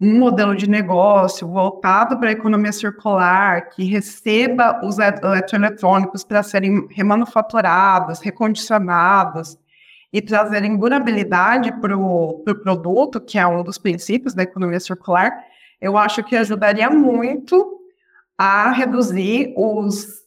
um 0.00 0.18
modelo 0.18 0.54
de 0.54 0.68
negócio 0.68 1.48
voltado 1.48 2.18
para 2.18 2.28
a 2.28 2.32
economia 2.32 2.72
circular, 2.72 3.70
que 3.70 3.84
receba 3.84 4.80
os 4.84 4.98
eletroeletrônicos 4.98 6.24
para 6.24 6.42
serem 6.42 6.86
remanufaturados, 6.90 8.20
recondicionados 8.20 9.58
e 10.12 10.20
trazerem 10.20 10.76
durabilidade 10.76 11.72
para 11.80 11.96
o 11.96 12.42
pro 12.44 12.60
produto, 12.60 13.20
que 13.20 13.38
é 13.38 13.46
um 13.46 13.62
dos 13.62 13.78
princípios 13.78 14.34
da 14.34 14.42
economia 14.42 14.80
circular, 14.80 15.32
eu 15.80 15.96
acho 15.96 16.22
que 16.24 16.36
ajudaria 16.36 16.90
muito 16.90 17.78
a 18.36 18.70
reduzir 18.70 19.54
os 19.56 20.20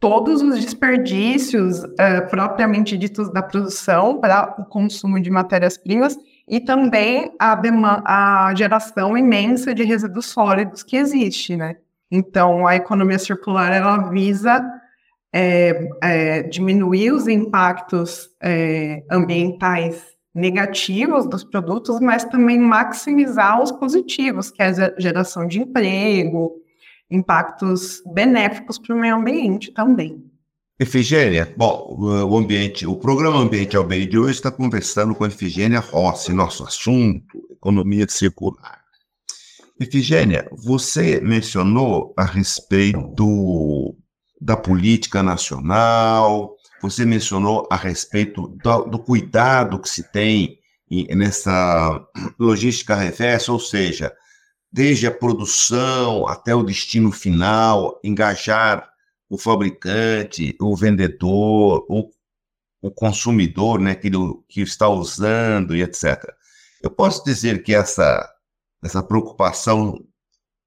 todos 0.00 0.40
os 0.40 0.58
desperdícios 0.58 1.84
uh, 1.84 2.28
propriamente 2.30 2.96
ditos 2.96 3.30
da 3.30 3.42
produção 3.42 4.18
para 4.18 4.56
o 4.58 4.64
consumo 4.64 5.20
de 5.20 5.30
matérias-primas 5.30 6.16
e 6.48 6.58
também 6.58 7.30
a, 7.38 8.48
a 8.48 8.54
geração 8.54 9.16
imensa 9.16 9.74
de 9.74 9.84
resíduos 9.84 10.26
sólidos 10.26 10.82
que 10.82 10.96
existe, 10.96 11.54
né? 11.54 11.76
Então, 12.10 12.66
a 12.66 12.74
economia 12.74 13.18
circular, 13.18 13.72
ela 13.72 14.08
visa 14.08 14.60
é, 15.32 15.88
é, 16.02 16.42
diminuir 16.42 17.12
os 17.12 17.28
impactos 17.28 18.30
é, 18.42 19.02
ambientais 19.10 20.02
negativos 20.34 21.28
dos 21.28 21.44
produtos, 21.44 22.00
mas 22.00 22.24
também 22.24 22.58
maximizar 22.58 23.62
os 23.62 23.72
positivos, 23.72 24.50
que 24.50 24.62
é 24.62 24.66
a 24.68 24.94
geração 24.98 25.46
de 25.46 25.60
emprego, 25.60 26.52
impactos 27.10 28.02
benéficos 28.14 28.78
para 28.78 28.94
o 28.94 28.98
meio 28.98 29.16
ambiente 29.16 29.72
também. 29.72 30.24
Efigênia, 30.78 31.52
bom, 31.58 31.94
o 31.98 32.38
ambiente, 32.38 32.86
o 32.86 32.96
programa 32.96 33.38
Ambiente 33.38 33.76
ao 33.76 33.86
Meio 33.86 34.08
de 34.08 34.18
hoje 34.18 34.32
está 34.32 34.50
conversando 34.50 35.14
com 35.14 35.26
Efigênia 35.26 35.78
Rossi, 35.78 36.32
nosso 36.32 36.64
assunto, 36.64 37.38
economia 37.50 38.06
circular. 38.08 38.80
Efigênia, 39.78 40.48
você 40.52 41.20
mencionou 41.20 42.14
a 42.16 42.24
respeito 42.24 43.94
da 44.40 44.56
política 44.56 45.22
nacional, 45.22 46.56
você 46.80 47.04
mencionou 47.04 47.68
a 47.70 47.76
respeito 47.76 48.48
do, 48.62 48.84
do 48.84 48.98
cuidado 48.98 49.78
que 49.78 49.88
se 49.88 50.02
tem 50.10 50.58
nessa 51.14 52.04
logística 52.38 52.94
reversa, 52.96 53.52
ou 53.52 53.60
seja, 53.60 54.12
desde 54.72 55.06
a 55.06 55.10
produção 55.10 56.26
até 56.26 56.54
o 56.54 56.62
destino 56.62 57.12
final, 57.12 58.00
engajar 58.02 58.88
o 59.28 59.38
fabricante, 59.38 60.56
o 60.60 60.74
vendedor, 60.74 61.86
o, 61.88 62.10
o 62.82 62.90
consumidor, 62.90 63.78
né, 63.78 63.94
que, 63.94 64.10
que 64.48 64.62
está 64.62 64.88
usando 64.88 65.76
e 65.76 65.82
etc. 65.82 66.24
Eu 66.82 66.90
posso 66.90 67.22
dizer 67.24 67.62
que 67.62 67.74
essa, 67.74 68.28
essa 68.82 69.02
preocupação 69.02 70.02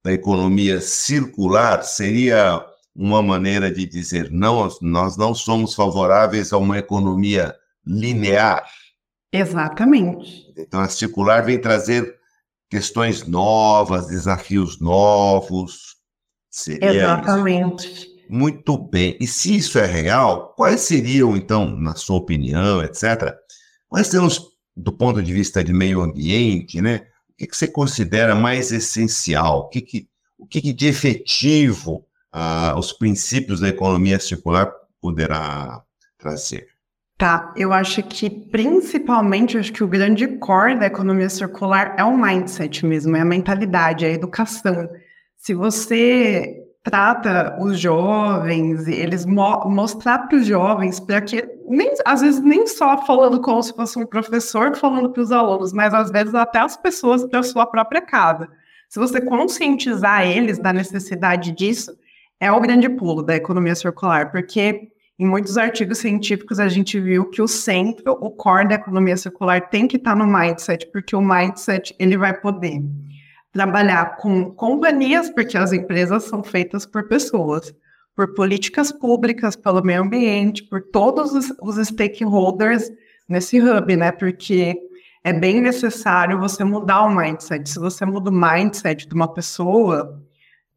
da 0.04 0.14
economia 0.14 0.80
circular 0.80 1.84
seria 1.84 2.64
uma 2.96 3.22
maneira 3.22 3.72
de 3.72 3.86
dizer 3.86 4.30
não, 4.32 4.70
nós 4.82 5.18
não 5.18 5.34
somos 5.34 5.74
favoráveis 5.74 6.54
a 6.54 6.58
uma 6.58 6.78
economia 6.78 7.56
linear. 7.86 8.64
Exatamente. 9.32 10.54
Então 10.58 10.80
a 10.80 10.88
circular 10.88 11.44
vem 11.44 11.60
trazer 11.60 12.16
questões 12.70 13.26
novas, 13.28 14.08
desafios 14.08 14.80
novos. 14.80 15.96
Exatamente. 16.82 18.14
Muito 18.30 18.78
bem. 18.78 19.18
E 19.20 19.28
se 19.28 19.56
isso 19.56 19.78
é 19.78 19.86
real, 19.86 20.54
quais 20.56 20.82
seriam, 20.82 21.36
então, 21.36 21.70
na 21.70 21.96
sua 21.96 22.18
opinião, 22.18 22.82
etc., 22.82 23.36
quais 23.88 24.14
os, 24.14 24.42
do 24.76 24.92
ponto 24.92 25.22
de 25.22 25.34
vista 25.34 25.64
de 25.64 25.74
meio 25.74 26.02
ambiente, 26.02 26.82
né? 26.82 27.08
O 27.30 27.36
que, 27.38 27.48
que 27.48 27.58
você 27.58 27.68
considera 27.68 28.36
mais 28.36 28.72
essencial? 28.72 29.62
O 29.62 29.70
que, 29.70 29.82
que, 29.82 30.08
o 30.38 30.48
que, 30.48 30.62
que 30.62 30.74
de 30.74 30.88
efetivo 30.88 32.06
ah, 32.34 32.74
os 32.78 32.92
princípios 32.92 33.60
da 33.60 33.70
economia 33.70 34.20
circular 34.20 34.74
poderá 35.00 35.84
trazer? 36.18 36.68
Tá, 37.16 37.54
eu 37.56 37.72
acho 37.72 38.02
que 38.02 38.30
principalmente, 38.30 39.58
acho 39.58 39.72
que 39.72 39.84
o 39.84 39.88
grande 39.88 40.28
core 40.40 40.80
da 40.80 40.88
economia 40.88 41.30
circular 41.30 41.96
é 41.98 42.04
o 42.04 42.18
mindset 42.18 42.86
mesmo, 42.86 43.16
é 43.16 43.22
a 43.22 43.26
mentalidade, 43.26 44.04
é 44.04 44.10
a 44.10 44.14
educação. 44.14 44.90
Se 45.38 45.54
você 45.54 46.64
trata 46.82 47.58
os 47.62 47.80
jovens, 47.80 48.88
eles 48.88 49.26
mo 49.26 49.70
mostrar 49.70 50.28
para 50.28 50.38
os 50.38 50.46
jovens, 50.46 51.00
para 51.00 51.22
que 51.22 51.48
nem, 51.68 51.94
às 52.04 52.22
vezes 52.22 52.42
nem 52.42 52.68
só 52.68 53.06
falando 53.06 53.40
como 53.40 53.62
se 53.64 53.74
fosse 53.74 53.98
um 53.98 54.06
professor 54.06 54.76
falando 54.76 55.10
para 55.12 55.22
os 55.22 55.32
alunos, 55.32 55.72
mas 55.72 55.94
às 55.94 56.12
vezes 56.12 56.36
até 56.36 56.60
as 56.60 56.76
pessoas 56.76 57.30
da 57.30 57.42
sua 57.44 57.66
própria 57.66 58.02
casa. 58.02 58.50
Se 58.90 59.00
você 59.00 59.22
conscientizar 59.22 60.28
eles 60.28 60.60
da 60.60 60.74
necessidade 60.74 61.52
disso, 61.52 61.96
é 62.44 62.52
o 62.52 62.60
grande 62.60 62.90
pulo 62.90 63.24
da 63.24 63.36
economia 63.36 63.76
circular, 63.76 64.32
porque 64.32 64.90
em 65.18 65.26
muitos 65.26 65.58
artigos 65.58 66.00
científicos, 66.00 66.60
a 66.60 66.68
gente 66.68 67.00
viu 67.00 67.30
que 67.30 67.42
o 67.42 67.48
centro, 67.48 68.14
o 68.14 68.32
core 68.32 68.68
da 68.68 68.76
economia 68.76 69.16
circular 69.16 69.70
tem 69.70 69.88
que 69.88 69.98
estar 69.98 70.16
no 70.16 70.26
mindset, 70.26 70.92
porque 70.92 71.16
o 71.16 71.22
mindset 71.22 71.96
ele 72.00 72.18
vai 72.18 72.34
poder 72.34 72.82
trabalhar 73.52 74.18
com 74.18 74.52
companhias, 74.52 75.30
porque 75.30 75.58
as 75.58 75.72
empresas 75.72 76.24
são 76.24 76.44
feitas 76.44 76.86
por 76.86 77.08
pessoas, 77.08 77.74
por 78.16 78.34
políticas 78.34 78.92
públicas, 78.92 79.56
pelo 79.56 79.84
meio 79.84 80.02
ambiente, 80.02 80.64
por 80.64 80.82
todos 80.92 81.32
os, 81.34 81.54
os 81.62 81.88
stakeholders 81.88 82.90
nesse 83.30 83.62
hub, 83.62 83.96
né? 83.96 84.12
Porque 84.12 84.76
é 85.24 85.32
bem 85.32 85.62
necessário 85.62 86.40
você 86.40 86.64
mudar 86.64 87.04
o 87.04 87.16
mindset. 87.16 87.70
Se 87.70 87.80
você 87.80 88.04
muda 88.04 88.32
o 88.32 88.34
mindset 88.34 89.08
de 89.08 89.14
uma 89.14 89.32
pessoa, 89.32 90.23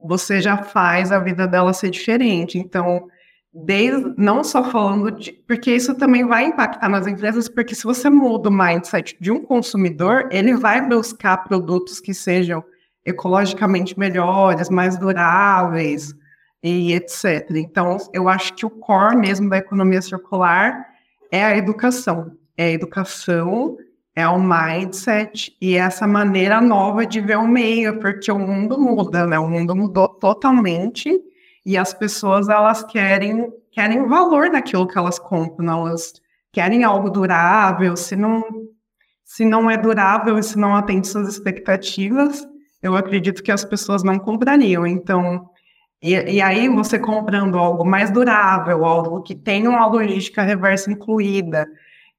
você 0.06 0.40
já 0.40 0.58
faz 0.58 1.10
a 1.10 1.18
vida 1.18 1.46
dela 1.46 1.72
ser 1.72 1.90
diferente. 1.90 2.58
Então, 2.58 3.08
desde, 3.52 4.14
não 4.16 4.44
só 4.44 4.64
falando 4.70 5.10
de. 5.10 5.32
Porque 5.46 5.74
isso 5.74 5.94
também 5.94 6.26
vai 6.26 6.46
impactar 6.46 6.88
nas 6.88 7.06
empresas, 7.06 7.48
porque 7.48 7.74
se 7.74 7.84
você 7.84 8.10
muda 8.10 8.48
o 8.48 8.52
mindset 8.52 9.16
de 9.20 9.30
um 9.30 9.42
consumidor, 9.42 10.28
ele 10.30 10.54
vai 10.54 10.86
buscar 10.86 11.38
produtos 11.38 12.00
que 12.00 12.12
sejam 12.12 12.62
ecologicamente 13.04 13.98
melhores, 13.98 14.68
mais 14.68 14.98
duráveis 14.98 16.14
e 16.62 16.92
etc. 16.92 17.48
Então, 17.54 17.96
eu 18.12 18.28
acho 18.28 18.54
que 18.54 18.66
o 18.66 18.70
core 18.70 19.16
mesmo 19.16 19.48
da 19.48 19.58
economia 19.58 20.02
circular 20.02 20.84
é 21.30 21.44
a 21.44 21.56
educação. 21.56 22.32
É 22.56 22.64
a 22.64 22.72
educação, 22.72 23.76
é 24.16 24.26
o 24.26 24.40
mindset 24.40 25.54
e 25.60 25.76
essa 25.76 26.06
maneira 26.06 26.58
nova 26.58 27.04
de 27.04 27.20
ver 27.20 27.36
o 27.36 27.46
meio, 27.46 28.00
porque 28.00 28.32
o 28.32 28.38
mundo 28.38 28.80
muda, 28.80 29.26
né? 29.26 29.38
O 29.38 29.46
mundo 29.46 29.76
mudou 29.76 30.08
totalmente 30.08 31.12
e 31.66 31.76
as 31.76 31.92
pessoas, 31.92 32.48
elas 32.48 32.82
querem, 32.82 33.52
querem 33.70 34.08
valor 34.08 34.48
naquilo 34.48 34.88
que 34.88 34.96
elas 34.96 35.18
compram, 35.18 35.86
elas 35.86 36.14
querem 36.50 36.82
algo 36.82 37.10
durável, 37.10 37.94
se 37.94 38.16
não, 38.16 38.42
se 39.22 39.44
não 39.44 39.70
é 39.70 39.76
durável 39.76 40.38
e 40.38 40.42
se 40.42 40.58
não 40.58 40.74
atende 40.74 41.08
suas 41.08 41.28
expectativas, 41.28 42.48
eu 42.82 42.96
acredito 42.96 43.42
que 43.42 43.52
as 43.52 43.66
pessoas 43.66 44.02
não 44.02 44.18
comprariam. 44.18 44.86
Então, 44.86 45.50
e, 46.00 46.14
e, 46.14 46.40
aí 46.40 46.68
você 46.70 46.98
comprando 46.98 47.58
algo 47.58 47.84
mais 47.84 48.10
durável, 48.10 48.82
algo 48.84 49.22
que 49.22 49.34
tenha 49.34 49.68
uma 49.68 49.86
logística 49.86 50.42
reversa 50.42 50.90
incluída, 50.90 51.66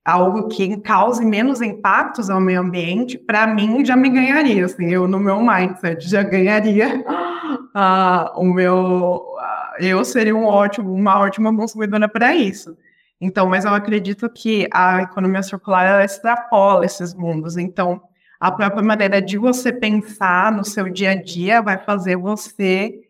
algo 0.08 0.48
que 0.48 0.78
cause 0.78 1.24
menos 1.26 1.62
impactos 1.62 2.30
ao 2.30 2.40
meio 2.40 2.62
ambiente, 2.62 3.18
para 3.18 3.46
mim 3.46 3.84
já 3.84 3.94
me 3.94 4.10
ganharia, 4.10 4.64
assim, 4.64 4.90
eu 4.90 5.06
no 5.06 5.20
meu 5.20 5.42
mindset 5.42 6.08
já 6.08 6.24
ganharia 6.24 7.04
uh, 7.76 8.32
o 8.40 8.46
meu, 8.46 9.36
eu 9.82 10.06
seria 10.06 10.34
um 10.34 10.46
ótimo, 10.46 10.94
uma 10.94 11.20
ótima 11.20 11.54
consumidora 11.54 12.08
para 12.08 12.34
isso. 12.34 12.78
Então, 13.20 13.50
mas 13.50 13.66
eu 13.66 13.74
acredito 13.74 14.30
que 14.30 14.66
a 14.72 15.02
economia 15.02 15.44
circular 15.44 15.84
ela 15.86 16.06
extrapola 16.06 16.86
esses 16.86 17.14
mundos. 17.14 17.58
Então, 17.58 18.02
a 18.40 18.50
própria 18.50 18.84
maneira 18.84 19.22
de 19.22 19.38
você 19.38 19.74
pensar 19.74 20.54
no 20.54 20.64
seu 20.64 20.88
dia 20.88 21.12
a 21.12 21.16
dia 21.16 21.62
vai 21.62 21.78
fazer 21.80 22.16
você 22.16 23.02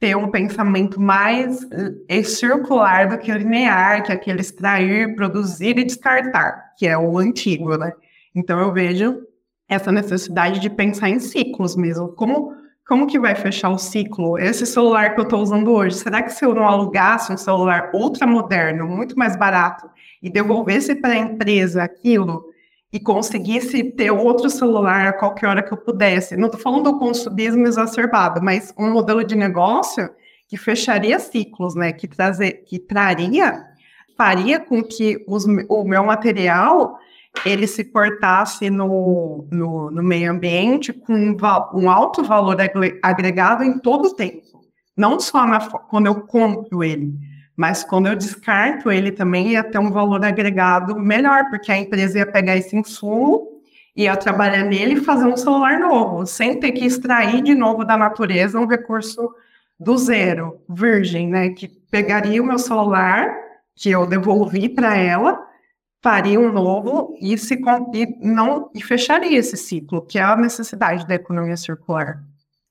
ter 0.00 0.16
um 0.16 0.30
pensamento 0.30 0.98
mais 0.98 1.60
eh, 2.08 2.22
circular 2.22 3.06
do 3.06 3.18
que 3.18 3.30
linear, 3.30 4.02
que 4.02 4.10
é 4.10 4.14
aquele 4.14 4.40
extrair, 4.40 5.14
produzir 5.14 5.78
e 5.78 5.84
descartar, 5.84 6.72
que 6.78 6.86
é 6.86 6.96
o 6.96 7.18
antigo, 7.18 7.76
né? 7.76 7.92
Então 8.34 8.58
eu 8.58 8.72
vejo 8.72 9.20
essa 9.68 9.92
necessidade 9.92 10.58
de 10.58 10.70
pensar 10.70 11.10
em 11.10 11.20
ciclos 11.20 11.76
mesmo. 11.76 12.08
Como, 12.08 12.54
como 12.88 13.06
que 13.06 13.20
vai 13.20 13.34
fechar 13.34 13.68
o 13.68 13.78
ciclo? 13.78 14.38
Esse 14.38 14.64
celular 14.64 15.14
que 15.14 15.20
eu 15.20 15.24
estou 15.24 15.42
usando 15.42 15.70
hoje, 15.70 15.96
será 15.96 16.22
que 16.22 16.32
se 16.32 16.46
eu 16.46 16.54
não 16.54 16.66
alugasse 16.66 17.30
um 17.30 17.36
celular 17.36 17.90
ultra 17.94 18.26
moderno, 18.26 18.88
muito 18.88 19.18
mais 19.18 19.36
barato, 19.36 19.88
e 20.22 20.30
devolvesse 20.30 20.94
para 20.94 21.12
a 21.12 21.18
empresa 21.18 21.82
aquilo, 21.82 22.46
e 22.92 22.98
conseguisse 22.98 23.84
ter 23.92 24.10
outro 24.10 24.50
celular 24.50 25.06
a 25.06 25.12
qualquer 25.12 25.46
hora 25.46 25.62
que 25.62 25.72
eu 25.72 25.78
pudesse. 25.78 26.36
Não 26.36 26.46
estou 26.46 26.60
falando 26.60 26.92
do 26.92 26.98
consumismo 26.98 27.66
exacerbado, 27.66 28.42
mas 28.42 28.74
um 28.76 28.90
modelo 28.90 29.24
de 29.24 29.36
negócio 29.36 30.10
que 30.48 30.56
fecharia 30.56 31.18
ciclos, 31.20 31.76
né? 31.76 31.92
Que, 31.92 32.08
trazer, 32.08 32.64
que 32.64 32.78
traria, 32.78 33.64
faria 34.16 34.58
com 34.58 34.82
que 34.82 35.24
os, 35.28 35.44
o 35.68 35.84
meu 35.84 36.04
material 36.04 36.98
ele 37.46 37.68
se 37.68 37.84
portasse 37.84 38.68
no, 38.68 39.46
no, 39.52 39.90
no 39.90 40.02
meio 40.02 40.32
ambiente 40.32 40.92
com 40.92 41.14
um, 41.14 41.36
um, 41.74 41.88
alto 41.88 42.24
valor 42.24 42.56
agregado 43.02 43.62
em 43.62 43.78
todo 43.78 44.08
o 44.08 44.14
tempo. 44.14 44.42
Não 44.96 45.20
só 45.20 45.46
na, 45.46 45.60
quando 45.60 46.06
eu 46.06 46.22
compro 46.22 46.82
ele, 46.82 47.14
mas 47.56 47.84
quando 47.84 48.06
eu 48.08 48.16
descarto 48.16 48.90
ele 48.90 49.12
também 49.12 49.52
ia 49.52 49.62
ter 49.62 49.78
um 49.78 49.90
valor 49.90 50.24
agregado 50.24 50.98
melhor, 50.98 51.50
porque 51.50 51.70
a 51.70 51.78
empresa 51.78 52.18
ia 52.18 52.26
pegar 52.26 52.56
esse 52.56 52.76
insumo, 52.76 53.60
ia 53.94 54.16
trabalhar 54.16 54.64
nele 54.64 54.94
e 54.94 55.00
fazer 55.00 55.26
um 55.26 55.36
celular 55.36 55.78
novo, 55.78 56.26
sem 56.26 56.58
ter 56.58 56.72
que 56.72 56.84
extrair 56.84 57.42
de 57.42 57.54
novo 57.54 57.84
da 57.84 57.96
natureza 57.96 58.58
um 58.58 58.66
recurso 58.66 59.30
do 59.78 59.96
zero, 59.96 60.60
virgem, 60.68 61.28
né? 61.28 61.50
Que 61.50 61.68
pegaria 61.68 62.42
o 62.42 62.46
meu 62.46 62.58
celular, 62.58 63.34
que 63.74 63.90
eu 63.90 64.06
devolvi 64.06 64.68
para 64.68 64.96
ela, 64.96 65.40
faria 66.02 66.38
um 66.38 66.52
novo 66.52 67.16
e 67.20 67.36
se 67.36 67.54
e 67.94 68.26
não 68.26 68.70
e 68.74 68.82
fecharia 68.82 69.38
esse 69.38 69.56
ciclo, 69.56 70.02
que 70.02 70.18
é 70.18 70.22
a 70.22 70.36
necessidade 70.36 71.06
da 71.06 71.14
economia 71.14 71.56
circular. 71.56 72.22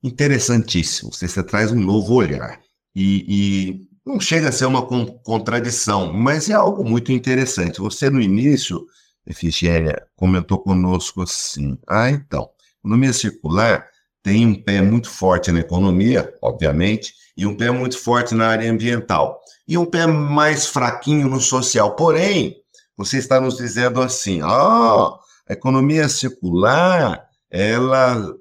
Interessantíssimo. 0.03 1.11
Você, 1.11 1.27
você 1.27 1.43
traz 1.43 1.71
um 1.71 1.79
novo 1.79 2.13
olhar. 2.13 2.59
E, 2.95 3.25
e 3.27 3.88
não 4.09 4.19
chega 4.19 4.49
a 4.49 4.51
ser 4.51 4.65
uma 4.65 4.81
contradição, 5.23 6.11
mas 6.11 6.49
é 6.49 6.53
algo 6.53 6.83
muito 6.83 7.11
interessante. 7.11 7.79
Você, 7.79 8.09
no 8.09 8.19
início, 8.19 8.83
Efigênia, 9.25 10.03
comentou 10.15 10.57
conosco 10.57 11.21
assim: 11.21 11.77
ah, 11.87 12.09
então, 12.09 12.49
economia 12.79 13.13
circular 13.13 13.87
tem 14.23 14.47
um 14.47 14.55
pé 14.55 14.81
muito 14.81 15.07
forte 15.07 15.51
na 15.51 15.59
economia, 15.59 16.33
obviamente, 16.41 17.13
e 17.37 17.45
um 17.45 17.55
pé 17.55 17.69
muito 17.69 17.99
forte 17.99 18.33
na 18.33 18.47
área 18.47 18.71
ambiental, 18.71 19.39
e 19.67 19.77
um 19.77 19.85
pé 19.85 20.07
mais 20.07 20.65
fraquinho 20.65 21.29
no 21.29 21.39
social. 21.39 21.95
Porém, 21.95 22.55
você 22.97 23.19
está 23.19 23.39
nos 23.39 23.57
dizendo 23.57 24.01
assim: 24.01 24.41
ah, 24.41 25.19
a 25.47 25.53
economia 25.53 26.09
circular, 26.09 27.29
ela 27.51 28.35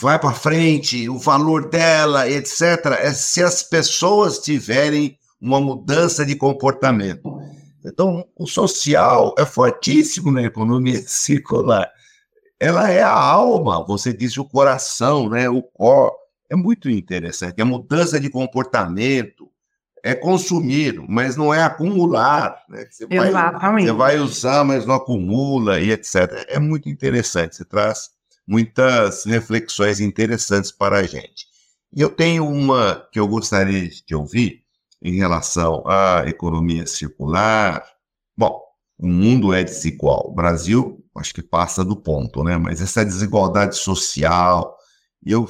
vai 0.00 0.18
para 0.18 0.32
frente, 0.32 1.08
o 1.08 1.18
valor 1.18 1.68
dela, 1.68 2.28
etc., 2.28 2.86
é 3.00 3.12
se 3.12 3.42
as 3.42 3.62
pessoas 3.62 4.38
tiverem 4.38 5.18
uma 5.40 5.60
mudança 5.60 6.24
de 6.24 6.36
comportamento. 6.36 7.40
Então, 7.84 8.24
o 8.36 8.46
social 8.46 9.34
é 9.38 9.44
fortíssimo 9.44 10.30
na 10.30 10.42
economia 10.42 11.00
circular. 11.06 11.90
Ela 12.60 12.90
é 12.90 13.02
a 13.02 13.12
alma, 13.12 13.84
você 13.84 14.12
disse 14.12 14.40
o 14.40 14.44
coração, 14.44 15.28
né? 15.28 15.48
o 15.48 15.62
cor. 15.62 16.12
É 16.50 16.56
muito 16.56 16.88
interessante. 16.88 17.60
A 17.60 17.64
mudança 17.64 18.18
de 18.18 18.30
comportamento 18.30 19.48
é 20.02 20.14
consumir, 20.14 20.98
mas 21.08 21.36
não 21.36 21.52
é 21.52 21.62
acumular. 21.62 22.56
Né? 22.68 22.86
Você 22.90 23.06
Exatamente. 23.08 23.90
Vai, 23.92 24.16
você 24.16 24.16
vai 24.16 24.18
usar, 24.18 24.64
mas 24.64 24.86
não 24.86 24.94
acumula 24.94 25.80
e 25.80 25.90
etc. 25.90 26.46
É 26.48 26.58
muito 26.58 26.88
interessante. 26.88 27.54
Você 27.54 27.64
traz 27.64 28.17
muitas 28.48 29.26
reflexões 29.26 30.00
interessantes 30.00 30.72
para 30.72 31.00
a 31.00 31.02
gente. 31.02 31.46
E 31.94 32.00
eu 32.00 32.08
tenho 32.08 32.48
uma 32.48 33.06
que 33.12 33.20
eu 33.20 33.28
gostaria 33.28 33.90
de 34.06 34.14
ouvir 34.14 34.62
em 35.02 35.16
relação 35.16 35.84
à 35.86 36.24
economia 36.26 36.86
circular. 36.86 37.84
Bom, 38.34 38.58
o 38.98 39.06
mundo 39.06 39.52
é 39.52 39.62
desigual. 39.62 40.30
O 40.30 40.34
Brasil, 40.34 41.04
acho 41.14 41.34
que 41.34 41.42
passa 41.42 41.84
do 41.84 41.94
ponto, 41.94 42.42
né? 42.42 42.56
Mas 42.56 42.80
essa 42.80 43.04
desigualdade 43.04 43.76
social, 43.76 44.76
eu 45.24 45.46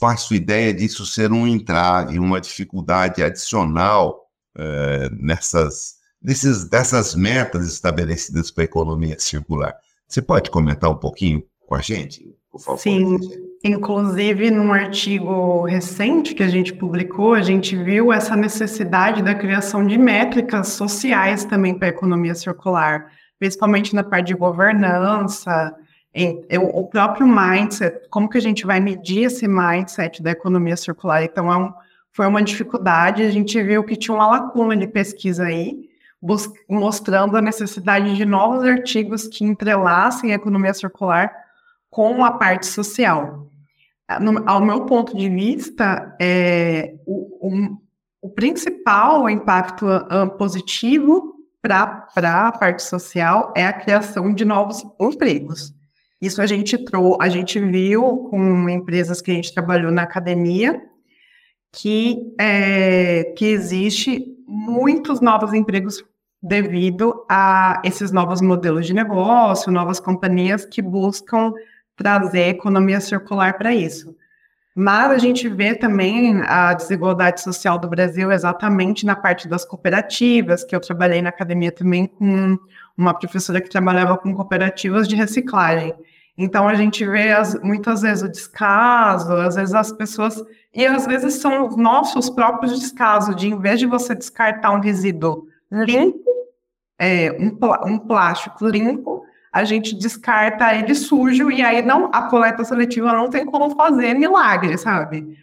faço 0.00 0.34
ideia 0.34 0.74
disso 0.74 1.06
ser 1.06 1.30
um 1.30 1.46
entrave, 1.46 2.18
uma 2.18 2.40
dificuldade 2.40 3.22
adicional 3.22 4.24
é, 4.56 5.08
nessas, 5.10 5.94
nesses, 6.20 6.64
dessas 6.64 7.14
metas 7.14 7.66
estabelecidas 7.66 8.50
para 8.50 8.64
a 8.64 8.66
economia 8.66 9.18
circular. 9.20 9.74
Você 10.08 10.20
pode 10.20 10.50
comentar 10.50 10.90
um 10.90 10.98
pouquinho 10.98 11.42
com 11.66 11.74
a 11.74 11.80
gente, 11.80 12.34
por 12.50 12.60
favor? 12.60 12.78
Sim, 12.78 13.18
inclusive 13.64 14.50
num 14.50 14.72
artigo 14.72 15.62
recente 15.64 16.34
que 16.34 16.42
a 16.42 16.48
gente 16.48 16.74
publicou, 16.74 17.34
a 17.34 17.42
gente 17.42 17.76
viu 17.76 18.12
essa 18.12 18.36
necessidade 18.36 19.22
da 19.22 19.34
criação 19.34 19.86
de 19.86 19.96
métricas 19.98 20.68
sociais 20.68 21.44
também 21.44 21.74
para 21.74 21.88
a 21.88 21.90
economia 21.90 22.34
circular, 22.34 23.10
principalmente 23.38 23.94
na 23.94 24.04
parte 24.04 24.28
de 24.28 24.34
governança, 24.34 25.74
em, 26.14 26.44
o 26.58 26.86
próprio 26.86 27.26
mindset, 27.26 28.08
como 28.08 28.28
que 28.28 28.38
a 28.38 28.40
gente 28.40 28.64
vai 28.64 28.78
medir 28.78 29.24
esse 29.24 29.48
mindset 29.48 30.22
da 30.22 30.30
economia 30.30 30.76
circular? 30.76 31.24
Então, 31.24 31.52
é 31.52 31.56
um, 31.56 31.72
foi 32.12 32.26
uma 32.26 32.42
dificuldade, 32.42 33.24
a 33.24 33.30
gente 33.30 33.60
viu 33.60 33.82
que 33.82 33.96
tinha 33.96 34.14
uma 34.14 34.28
lacuna 34.28 34.76
de 34.76 34.86
pesquisa 34.86 35.44
aí, 35.44 35.88
mostrando 36.68 37.36
a 37.36 37.42
necessidade 37.42 38.14
de 38.14 38.24
novos 38.24 38.64
artigos 38.64 39.26
que 39.26 39.44
entrelaçem 39.44 40.32
a 40.32 40.36
economia 40.36 40.72
circular 40.72 41.43
com 41.94 42.24
a 42.24 42.32
parte 42.32 42.66
social. 42.66 43.48
No, 44.20 44.42
ao 44.46 44.60
meu 44.60 44.84
ponto 44.84 45.16
de 45.16 45.28
vista, 45.28 46.14
é, 46.20 46.96
o, 47.06 47.78
o, 48.20 48.28
principal 48.30 49.30
impacto 49.30 49.86
uh, 49.86 50.28
positivo 50.36 51.36
para 51.62 52.04
a 52.16 52.52
parte 52.52 52.82
social 52.82 53.54
é 53.56 53.64
a 53.64 53.72
criação 53.72 54.34
de 54.34 54.44
novos 54.44 54.84
empregos. 55.00 55.72
Isso 56.20 56.42
a 56.42 56.46
gente 56.46 56.76
trou 56.84 57.16
a 57.20 57.28
gente 57.28 57.60
viu 57.60 58.28
com 58.28 58.68
empresas 58.68 59.22
que 59.22 59.30
a 59.30 59.34
gente 59.34 59.54
trabalhou 59.54 59.92
na 59.92 60.02
academia, 60.02 60.82
que, 61.72 62.34
é, 62.40 63.32
que 63.36 63.46
existe 63.46 64.26
muitos 64.48 65.20
novos 65.20 65.54
empregos 65.54 66.04
devido 66.42 67.24
a 67.30 67.80
esses 67.84 68.10
novos 68.10 68.40
modelos 68.40 68.84
de 68.84 68.92
negócio, 68.92 69.70
novas 69.70 70.00
companhias 70.00 70.64
que 70.64 70.82
buscam 70.82 71.52
trazer 71.96 72.48
economia 72.48 73.00
circular 73.00 73.56
para 73.56 73.74
isso. 73.74 74.14
Mas 74.76 75.12
a 75.12 75.18
gente 75.18 75.48
vê 75.48 75.74
também 75.74 76.42
a 76.46 76.74
desigualdade 76.74 77.40
social 77.40 77.78
do 77.78 77.88
Brasil 77.88 78.32
exatamente 78.32 79.06
na 79.06 79.14
parte 79.14 79.46
das 79.46 79.64
cooperativas, 79.64 80.64
que 80.64 80.74
eu 80.74 80.80
trabalhei 80.80 81.22
na 81.22 81.28
academia 81.28 81.70
também 81.70 82.06
com 82.06 82.58
uma 82.98 83.14
professora 83.14 83.60
que 83.60 83.70
trabalhava 83.70 84.18
com 84.18 84.34
cooperativas 84.34 85.06
de 85.06 85.14
reciclagem. 85.14 85.94
Então 86.36 86.66
a 86.66 86.74
gente 86.74 87.06
vê 87.06 87.30
as, 87.30 87.54
muitas 87.62 88.02
vezes 88.02 88.24
o 88.24 88.28
descaso, 88.28 89.32
às 89.34 89.54
vezes 89.54 89.74
as 89.74 89.92
pessoas. 89.92 90.42
E 90.74 90.84
às 90.84 91.06
vezes 91.06 91.34
são 91.34 91.68
os 91.68 91.76
nossos 91.76 92.28
próprios 92.28 92.80
descasos, 92.80 93.36
de 93.36 93.48
em 93.48 93.60
vez 93.60 93.78
de 93.78 93.86
você 93.86 94.12
descartar 94.12 94.72
um 94.72 94.80
resíduo 94.80 95.46
limpo, 95.70 96.24
é, 96.98 97.30
um, 97.32 97.56
um 97.86 97.98
plástico 97.98 98.66
limpo, 98.66 99.24
a 99.54 99.62
gente 99.62 99.94
descarta 99.94 100.74
ele 100.74 100.96
sujo 100.96 101.48
e 101.48 101.62
aí 101.62 101.80
não 101.80 102.10
a 102.12 102.22
coleta 102.22 102.64
seletiva 102.64 103.12
não 103.12 103.30
tem 103.30 103.46
como 103.46 103.70
fazer 103.76 104.12
milagre, 104.12 104.76
sabe? 104.76 105.38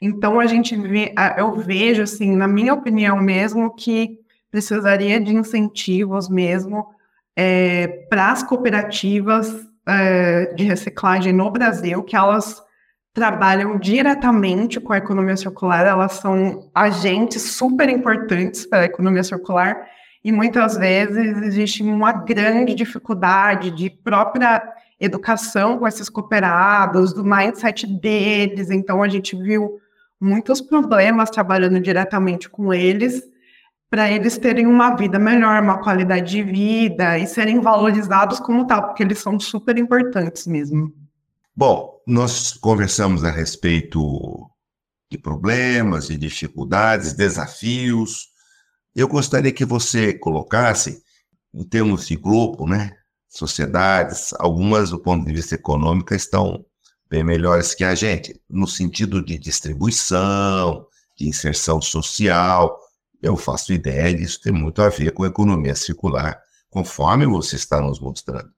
Então 0.00 0.38
a 0.38 0.46
gente 0.46 0.76
vê, 0.76 1.12
eu 1.36 1.52
vejo 1.56 2.02
assim, 2.02 2.36
na 2.36 2.46
minha 2.46 2.72
opinião 2.72 3.16
mesmo, 3.16 3.74
que 3.74 4.20
precisaria 4.52 5.18
de 5.18 5.34
incentivos 5.34 6.28
mesmo 6.28 6.86
é, 7.34 7.88
para 8.08 8.30
as 8.30 8.44
cooperativas 8.44 9.66
é, 9.84 10.54
de 10.54 10.62
reciclagem 10.62 11.32
no 11.32 11.50
Brasil, 11.50 12.04
que 12.04 12.14
elas 12.14 12.62
trabalham 13.12 13.78
diretamente 13.78 14.78
com 14.78 14.92
a 14.92 14.98
economia 14.98 15.36
circular, 15.36 15.84
elas 15.84 16.12
são 16.12 16.70
agentes 16.72 17.42
super 17.42 17.88
importantes 17.88 18.64
para 18.64 18.82
a 18.82 18.84
economia 18.84 19.24
circular 19.24 19.88
e 20.26 20.32
muitas 20.32 20.76
vezes 20.76 21.40
existe 21.40 21.84
uma 21.84 22.10
grande 22.10 22.74
dificuldade 22.74 23.70
de 23.70 23.88
própria 23.88 24.60
educação 24.98 25.78
com 25.78 25.86
esses 25.86 26.08
cooperados, 26.08 27.12
do 27.12 27.24
mindset 27.24 27.86
deles. 27.86 28.68
Então, 28.68 29.04
a 29.04 29.08
gente 29.08 29.36
viu 29.36 29.78
muitos 30.20 30.60
problemas 30.60 31.30
trabalhando 31.30 31.78
diretamente 31.78 32.50
com 32.50 32.74
eles. 32.74 33.22
para 33.88 34.10
eles 34.10 34.36
terem 34.36 34.66
uma 34.66 34.96
vida 34.96 35.16
melhor, 35.16 35.62
uma 35.62 35.78
qualidade 35.78 36.32
de 36.32 36.42
vida 36.42 37.16
e 37.20 37.26
serem 37.28 37.60
valorizados 37.60 38.40
como 38.40 38.66
tal, 38.66 38.88
porque 38.88 39.04
eles 39.04 39.20
são 39.20 39.38
super 39.38 39.78
importantes 39.78 40.44
mesmo. 40.44 40.92
Bom, 41.54 42.00
nós 42.04 42.52
conversamos 42.54 43.22
a 43.22 43.30
respeito 43.30 44.50
de 45.08 45.16
problemas, 45.16 46.08
de 46.08 46.16
dificuldades, 46.16 47.12
desafios. 47.12 48.34
Eu 48.96 49.06
gostaria 49.06 49.52
que 49.52 49.66
você 49.66 50.14
colocasse, 50.14 51.02
em 51.52 51.62
termos 51.62 52.06
de 52.06 52.16
grupo, 52.16 52.66
né, 52.66 52.96
sociedades, 53.28 54.32
algumas 54.38 54.88
do 54.88 54.98
ponto 54.98 55.26
de 55.26 55.34
vista 55.34 55.54
econômico 55.54 56.14
estão 56.14 56.64
bem 57.06 57.22
melhores 57.22 57.74
que 57.74 57.84
a 57.84 57.94
gente, 57.94 58.40
no 58.48 58.66
sentido 58.66 59.22
de 59.22 59.38
distribuição, 59.38 60.86
de 61.14 61.28
inserção 61.28 61.78
social. 61.78 62.80
Eu 63.20 63.36
faço 63.36 63.74
ideia 63.74 64.14
disso 64.14 64.40
tem 64.40 64.54
muito 64.54 64.80
a 64.80 64.88
ver 64.88 65.12
com 65.12 65.24
a 65.24 65.28
economia 65.28 65.74
circular, 65.74 66.40
conforme 66.70 67.26
você 67.26 67.56
está 67.56 67.78
nos 67.82 68.00
mostrando. 68.00 68.48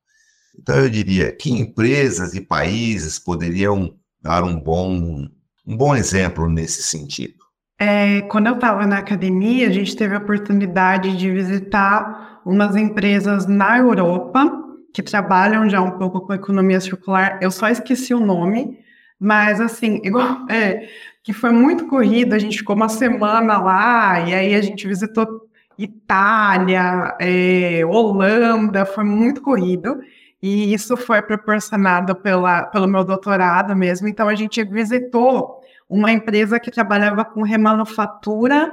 Então, 0.57 0.77
eu 0.77 0.89
diria 0.89 1.35
que 1.35 1.51
empresas 1.51 2.35
e 2.35 2.41
países 2.41 3.19
poderiam 3.19 3.93
dar 4.23 4.45
um 4.45 4.61
bom, 4.61 5.29
um 5.67 5.77
bom 5.77 5.97
exemplo 5.97 6.49
nesse 6.49 6.85
sentido. 6.85 7.48
É, 7.81 8.23
quando 8.23 8.49
eu 8.49 8.55
estava 8.55 8.87
na 8.87 8.99
academia, 8.99 9.69
a 9.69 9.73
gente 9.73 9.97
teve 9.97 10.15
a 10.15 10.19
oportunidade 10.19 11.17
de 11.17 11.31
visitar 11.31 12.41
umas 12.45 12.75
empresas 12.75 13.47
na 13.47 13.79
Europa 13.79 14.51
que 14.93 15.03
trabalham 15.03 15.69
já 15.69 15.81
um 15.81 15.93
pouco 15.93 16.23
com 16.23 16.35
economia 16.35 16.81
circular. 16.81 17.39
Eu 17.41 17.53
só 17.53 17.69
esqueci 17.69 18.13
o 18.13 18.21
nome, 18.21 18.81
mas 19.21 19.61
assim, 19.61 20.01
igual, 20.05 20.45
é, 20.51 20.89
que 21.23 21.33
foi 21.33 21.51
muito 21.51 21.87
corrido. 21.87 22.35
A 22.35 22.39
gente 22.39 22.59
ficou 22.59 22.75
uma 22.75 22.89
semana 22.89 23.59
lá 23.59 24.21
e 24.21 24.35
aí 24.35 24.55
a 24.55 24.61
gente 24.61 24.89
visitou 24.89 25.47
Itália, 25.79 27.17
é, 27.21 27.87
Holanda, 27.87 28.85
foi 28.85 29.05
muito 29.05 29.41
corrido. 29.41 30.01
E 30.43 30.73
isso 30.73 30.97
foi 30.97 31.23
proporcionado 31.23 32.15
pela, 32.17 32.65
pelo 32.65 32.89
meu 32.89 33.05
doutorado 33.05 33.75
mesmo. 33.77 34.09
Então, 34.09 34.29
a 34.29 34.35
gente 34.35 34.63
visitou 34.65 35.58
uma 35.89 36.13
empresa 36.13 36.61
que 36.61 36.71
trabalhava 36.71 37.25
com 37.25 37.43
remanufatura 37.43 38.71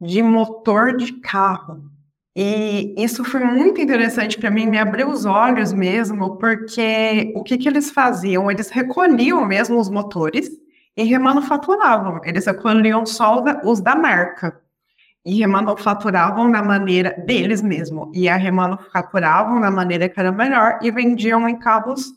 de 0.00 0.22
motor 0.22 0.96
de 0.96 1.12
carro. 1.20 1.90
E 2.34 2.94
isso 2.96 3.24
foi 3.24 3.44
muito 3.44 3.80
interessante 3.80 4.38
para 4.38 4.50
mim, 4.50 4.66
me 4.66 4.78
abriu 4.78 5.10
os 5.10 5.26
olhos 5.26 5.72
mesmo, 5.72 6.36
porque 6.38 7.32
o 7.36 7.42
que, 7.42 7.58
que 7.58 7.68
eles 7.68 7.90
faziam? 7.90 8.50
Eles 8.50 8.70
recolhiam 8.70 9.44
mesmo 9.44 9.78
os 9.78 9.90
motores 9.90 10.50
e 10.96 11.02
remanufaturavam. 11.02 12.20
Eles 12.24 12.46
recolhiam 12.46 13.04
só 13.04 13.42
os 13.64 13.80
da 13.80 13.94
marca 13.94 14.58
e 15.24 15.38
remanufaturavam 15.38 16.50
da 16.50 16.62
maneira 16.62 17.10
deles 17.26 17.60
mesmo. 17.60 18.10
E 18.14 18.28
a 18.28 18.36
remanufaturavam 18.36 19.60
da 19.60 19.70
maneira 19.70 20.08
que 20.08 20.18
era 20.18 20.32
melhor 20.32 20.78
e 20.82 20.90
vendiam 20.90 21.46
em 21.48 21.58
cabos 21.58 22.12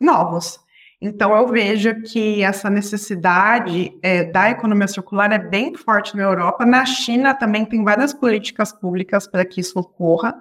novos. 0.00 0.58
Então, 1.02 1.34
eu 1.34 1.48
vejo 1.48 2.02
que 2.02 2.42
essa 2.42 2.68
necessidade 2.68 3.90
é, 4.02 4.24
da 4.24 4.50
economia 4.50 4.86
circular 4.86 5.32
é 5.32 5.38
bem 5.38 5.74
forte 5.74 6.14
na 6.14 6.24
Europa. 6.24 6.66
Na 6.66 6.84
China 6.84 7.32
também 7.32 7.64
tem 7.64 7.82
várias 7.82 8.12
políticas 8.12 8.70
públicas 8.70 9.26
para 9.26 9.44
que 9.46 9.62
isso 9.62 9.78
ocorra, 9.78 10.34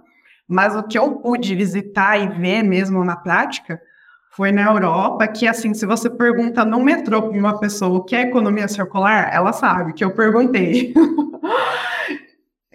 mas 0.45 0.75
o 0.75 0.83
que 0.83 0.97
eu 0.97 1.15
pude 1.15 1.55
visitar 1.55 2.17
e 2.17 2.27
ver 2.27 2.63
mesmo 2.63 3.05
na 3.05 3.15
prática 3.15 3.79
foi 4.31 4.51
na 4.51 4.63
Europa, 4.63 5.27
que 5.27 5.47
assim, 5.47 5.73
se 5.73 5.85
você 5.85 6.09
pergunta 6.09 6.65
no 6.65 6.83
metrô 6.83 7.21
para 7.23 7.37
uma 7.37 7.59
pessoa 7.59 7.97
o 7.99 8.03
que 8.03 8.15
é 8.15 8.21
economia 8.21 8.67
circular, 8.67 9.33
ela 9.33 9.53
sabe 9.53 9.93
que 9.93 10.03
eu 10.03 10.11
perguntei. 10.11 10.93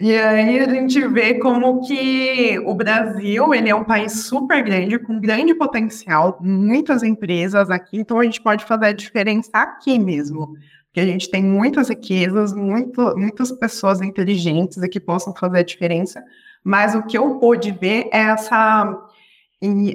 E 0.05 0.15
aí 0.19 0.61
a 0.61 0.69
gente 0.69 1.01
vê 1.09 1.39
como 1.39 1.81
que 1.81 2.59
o 2.59 2.75
Brasil, 2.75 3.55
ele 3.55 3.71
é 3.71 3.75
um 3.75 3.85
país 3.85 4.27
super 4.27 4.63
grande, 4.63 4.99
com 4.99 5.19
grande 5.19 5.55
potencial, 5.55 6.37
muitas 6.43 7.03
empresas 7.03 7.71
aqui, 7.71 7.97
então 7.97 8.21
a 8.21 8.25
gente 8.25 8.43
pode 8.43 8.67
fazer 8.67 8.85
a 8.85 8.93
diferença 8.93 9.49
aqui 9.55 9.99
mesmo. 9.99 10.59
Porque 10.89 11.01
a 11.01 11.07
gente 11.07 11.31
tem 11.31 11.43
muitas 11.43 11.89
riquezas, 11.89 12.53
muito, 12.53 13.17
muitas 13.17 13.51
pessoas 13.53 14.03
inteligentes 14.03 14.79
que 14.89 15.01
possam 15.01 15.35
fazer 15.35 15.61
a 15.61 15.65
diferença, 15.65 16.23
mas 16.63 16.95
o 16.95 17.03
que 17.05 17.17
eu 17.17 17.39
pude 17.39 17.73
ver 17.73 18.11
é 18.13 18.25
essa, 18.25 19.09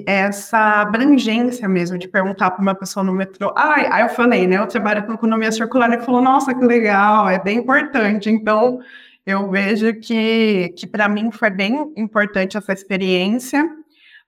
essa 0.08 0.80
abrangência 0.80 1.68
mesmo, 1.68 1.96
de 1.96 2.08
perguntar 2.08 2.50
para 2.50 2.62
uma 2.62 2.74
pessoa 2.74 3.04
no 3.04 3.12
metrô, 3.12 3.54
ah, 3.56 3.76
aí 3.92 4.02
eu 4.02 4.08
falei, 4.08 4.48
né, 4.48 4.58
eu 4.58 4.66
trabalho 4.66 5.06
com 5.06 5.12
economia 5.12 5.52
circular, 5.52 5.88
ele 5.88 6.02
falou, 6.02 6.20
nossa, 6.20 6.52
que 6.52 6.64
legal, 6.64 7.28
é 7.28 7.38
bem 7.38 7.58
importante, 7.58 8.28
então 8.28 8.80
eu 9.26 9.50
vejo 9.50 9.94
que, 10.00 10.74
que 10.76 10.86
para 10.86 11.08
mim 11.08 11.30
foi 11.30 11.50
bem 11.50 11.92
importante 11.96 12.56
essa 12.56 12.72
experiência, 12.72 13.68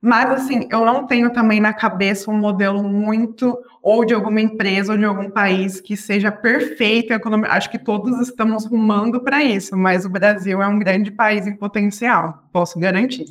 mas 0.01 0.31
assim, 0.31 0.69
eu 0.71 0.85
não 0.85 1.07
tenho 1.07 1.33
também 1.33 1.61
na 1.61 1.73
cabeça 1.73 2.29
um 2.29 2.37
modelo 2.37 2.83
muito, 2.83 3.57
ou 3.81 4.05
de 4.05 4.13
alguma 4.13 4.41
empresa 4.41 4.93
ou 4.93 4.99
de 4.99 5.05
algum 5.05 5.31
país 5.31 5.81
que 5.81 5.97
seja 5.97 6.33
perfeito. 6.33 7.13
Acho 7.49 7.71
que 7.71 7.79
todos 7.79 8.21
estamos 8.21 8.67
rumando 8.67 9.23
para 9.23 9.45
isso, 9.45 9.77
mas 9.77 10.05
o 10.05 10.11
Brasil 10.11 10.61
é 10.61 10.67
um 10.67 10.79
grande 10.79 11.13
país 11.13 11.47
em 11.47 11.55
potencial, 11.55 12.43
posso 12.53 12.81
garantir. 12.81 13.27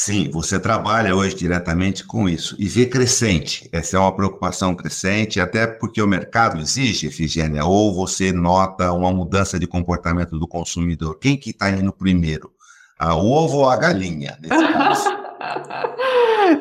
Sim, 0.00 0.30
você 0.30 0.60
trabalha 0.60 1.12
hoje 1.12 1.34
diretamente 1.34 2.04
com 2.04 2.28
isso 2.28 2.54
e 2.56 2.68
vê 2.68 2.86
crescente. 2.86 3.68
Essa 3.72 3.96
é 3.96 4.00
uma 4.00 4.14
preocupação 4.14 4.72
crescente, 4.72 5.40
até 5.40 5.66
porque 5.66 6.00
o 6.00 6.06
mercado 6.06 6.60
exige, 6.60 7.08
Efigênia, 7.08 7.64
ou 7.64 7.92
você 7.92 8.30
nota 8.30 8.92
uma 8.92 9.12
mudança 9.12 9.58
de 9.58 9.66
comportamento 9.66 10.38
do 10.38 10.46
consumidor. 10.46 11.18
Quem 11.18 11.36
que 11.36 11.50
está 11.50 11.68
indo 11.70 11.92
primeiro? 11.92 12.52
A 12.96 13.16
ovo 13.16 13.56
ou 13.58 13.68
a 13.68 13.76
galinha? 13.76 14.38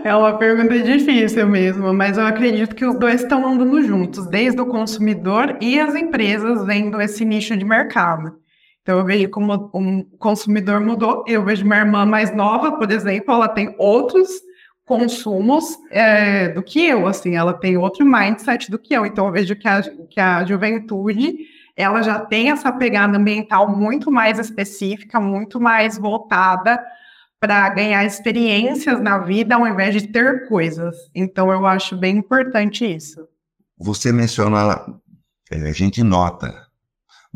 É 0.04 0.14
uma 0.16 0.38
pergunta 0.38 0.78
difícil 0.80 1.48
mesmo, 1.48 1.94
mas 1.94 2.18
eu 2.18 2.26
acredito 2.26 2.76
que 2.76 2.86
os 2.86 3.00
dois 3.00 3.22
estão 3.22 3.48
andando 3.48 3.82
juntos, 3.84 4.28
desde 4.28 4.60
o 4.60 4.66
consumidor 4.66 5.58
e 5.62 5.80
as 5.80 5.96
empresas 5.96 6.66
vendo 6.66 7.02
esse 7.02 7.24
nicho 7.24 7.56
de 7.56 7.64
mercado. 7.64 8.34
Então, 8.88 9.00
eu 9.00 9.06
vejo 9.06 9.30
como 9.30 9.70
um 9.74 10.02
consumidor 10.18 10.80
mudou. 10.80 11.26
Eu 11.28 11.44
vejo 11.44 11.66
minha 11.66 11.80
irmã 11.80 12.06
mais 12.06 12.34
nova, 12.34 12.72
por 12.78 12.90
exemplo, 12.90 13.34
ela 13.34 13.50
tem 13.50 13.76
outros 13.78 14.30
consumos 14.86 15.78
é, 15.92 16.48
do 16.48 16.64
que 16.64 16.86
eu, 16.86 17.06
assim, 17.06 17.36
ela 17.36 17.54
tem 17.54 17.76
outro 17.76 18.06
mindset 18.06 18.72
do 18.72 18.80
que 18.80 18.94
eu. 18.94 19.06
Então, 19.06 19.28
eu 19.28 19.34
vejo 19.34 19.58
que 19.58 19.68
a, 19.68 19.82
que 20.10 20.22
a 20.22 20.46
juventude, 20.46 21.36
ela 21.76 22.02
já 22.02 22.18
tem 22.18 22.50
essa 22.50 22.72
pegada 22.72 23.18
ambiental 23.18 23.70
muito 23.76 24.10
mais 24.10 24.40
específica, 24.40 25.20
muito 25.20 25.60
mais 25.60 25.98
voltada 25.98 26.82
para 27.42 27.68
ganhar 27.68 28.06
experiências 28.06 29.02
na 29.02 29.18
vida 29.18 29.56
ao 29.56 29.68
invés 29.68 30.02
de 30.02 30.08
ter 30.08 30.48
coisas. 30.48 30.96
Então, 31.14 31.52
eu 31.52 31.68
acho 31.68 31.98
bem 31.98 32.16
importante 32.16 32.86
isso. 32.86 33.28
Você 33.78 34.14
menciona, 34.14 34.82
é, 35.52 35.58
a 35.58 35.74
gente 35.74 36.02
nota. 36.04 36.67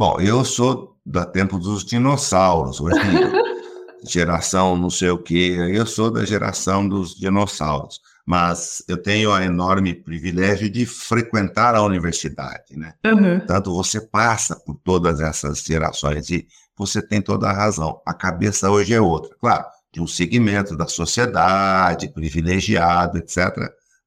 Bom, 0.02 0.20
eu 0.20 0.44
sou 0.44 0.98
da 1.06 1.28
tempo 1.28 1.60
dos 1.60 1.86
dinossauros, 1.86 2.80
geração 4.04 4.76
não 4.76 4.90
sei 4.90 5.12
o 5.12 5.18
quê. 5.20 5.56
Eu 5.72 5.86
sou 5.86 6.10
da 6.10 6.26
geração 6.26 6.90
dos 6.90 7.14
dinossauros, 7.14 8.00
mas 8.26 8.84
eu 8.88 8.98
tenho 8.98 9.30
o 9.30 9.38
enorme 9.38 9.94
privilégio 9.94 10.72
de 10.72 10.88
frequentar 10.88 11.76
a 11.76 11.84
universidade, 11.84 12.76
né? 12.76 12.96
Uhum. 13.06 13.46
Tanto 13.46 13.76
você 13.76 14.02
passa 14.02 14.56
por 14.56 14.74
todas 14.84 15.22
essas 15.22 15.60
gerações 15.60 16.32
e 16.32 16.48
você 16.76 17.00
tem 17.00 17.22
toda 17.22 17.48
a 17.48 17.54
razão. 17.54 18.02
A 18.04 18.16
cabeça 18.16 18.72
hoje 18.72 18.96
é 18.96 19.00
outra, 19.00 19.36
claro, 19.40 19.68
de 19.94 20.02
um 20.02 20.08
segmento 20.08 20.76
da 20.76 20.88
sociedade 20.88 22.12
privilegiado, 22.12 23.20
etc. 23.20 23.56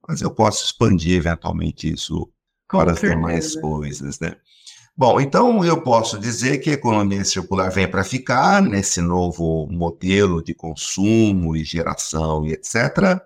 Mas 0.08 0.20
eu 0.20 0.32
posso 0.32 0.64
expandir 0.64 1.16
eventualmente 1.16 1.88
isso 1.88 2.28
Com 2.68 2.78
para 2.78 2.96
certeza. 2.96 3.12
as 3.12 3.16
demais 3.16 3.54
coisas, 3.60 4.18
né? 4.18 4.34
Bom, 4.96 5.20
então 5.20 5.64
eu 5.64 5.82
posso 5.82 6.16
dizer 6.20 6.58
que 6.58 6.70
a 6.70 6.74
economia 6.74 7.24
circular 7.24 7.68
vem 7.68 7.90
para 7.90 8.04
ficar 8.04 8.62
nesse 8.62 9.00
novo 9.00 9.66
modelo 9.68 10.40
de 10.40 10.54
consumo 10.54 11.56
e 11.56 11.64
geração 11.64 12.46
e 12.46 12.52
etc. 12.52 13.20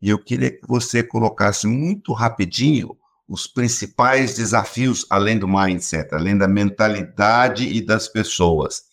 E 0.00 0.10
eu 0.10 0.22
queria 0.22 0.52
que 0.52 0.64
você 0.68 1.02
colocasse 1.02 1.66
muito 1.66 2.12
rapidinho 2.12 2.96
os 3.28 3.48
principais 3.48 4.36
desafios, 4.36 5.04
além 5.10 5.36
do 5.36 5.48
mindset, 5.48 6.14
além 6.14 6.38
da 6.38 6.46
mentalidade 6.46 7.66
e 7.66 7.84
das 7.84 8.06
pessoas. 8.06 8.84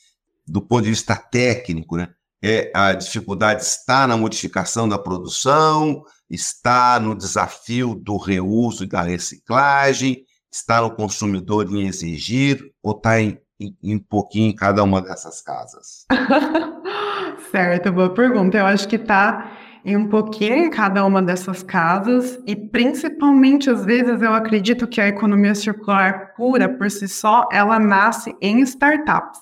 Do 0.47 0.63
ponto 0.63 0.85
de 0.85 0.89
vista 0.89 1.15
técnico, 1.15 1.95
né? 1.95 2.09
É, 2.41 2.71
a 2.73 2.93
dificuldade 2.93 3.61
está 3.61 4.07
na 4.07 4.17
modificação 4.17 4.89
da 4.89 4.97
produção, 4.97 6.03
está 6.27 6.99
no 6.99 7.15
desafio 7.15 7.93
do 7.93 8.17
reuso 8.17 8.83
e 8.83 8.87
da 8.87 9.03
reciclagem, 9.03 10.24
Está 10.55 10.79
no 10.79 10.89
consumidor 10.89 11.67
em 11.69 11.85
exigir 11.85 12.71
ou 12.81 12.93
está 12.93 13.19
em, 13.19 13.37
em, 13.59 13.75
em 13.83 13.99
pouquinho 13.99 14.51
em 14.51 14.55
cada 14.55 14.81
uma 14.85 15.01
dessas 15.01 15.41
casas? 15.41 16.05
certo, 17.51 17.91
boa 17.91 18.13
pergunta. 18.13 18.57
Eu 18.57 18.65
acho 18.65 18.87
que 18.87 18.95
está 18.95 19.51
em 19.83 19.97
um 19.97 20.07
pouquinho 20.07 20.55
em 20.55 20.69
cada 20.69 21.03
uma 21.03 21.21
dessas 21.21 21.61
casas 21.61 22.39
e 22.47 22.55
principalmente 22.55 23.69
às 23.69 23.83
vezes 23.83 24.21
eu 24.21 24.33
acredito 24.33 24.87
que 24.87 25.01
a 25.01 25.09
economia 25.09 25.53
circular 25.53 26.33
pura 26.37 26.69
por 26.69 26.89
si 26.89 27.05
só 27.05 27.49
ela 27.51 27.77
nasce 27.77 28.33
em 28.41 28.61
startups. 28.61 29.41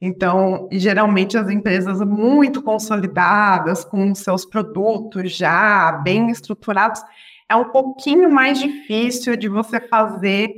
Então, 0.00 0.68
geralmente 0.70 1.36
as 1.36 1.50
empresas 1.50 1.98
muito 2.00 2.62
consolidadas, 2.62 3.84
com 3.84 4.14
seus 4.14 4.44
produtos 4.44 5.32
já 5.32 5.90
bem 6.04 6.30
estruturados, 6.30 7.02
é 7.48 7.56
um 7.56 7.70
pouquinho 7.70 8.30
mais 8.30 8.58
difícil 8.58 9.36
de 9.36 9.48
você 9.48 9.80
fazer 9.80 10.50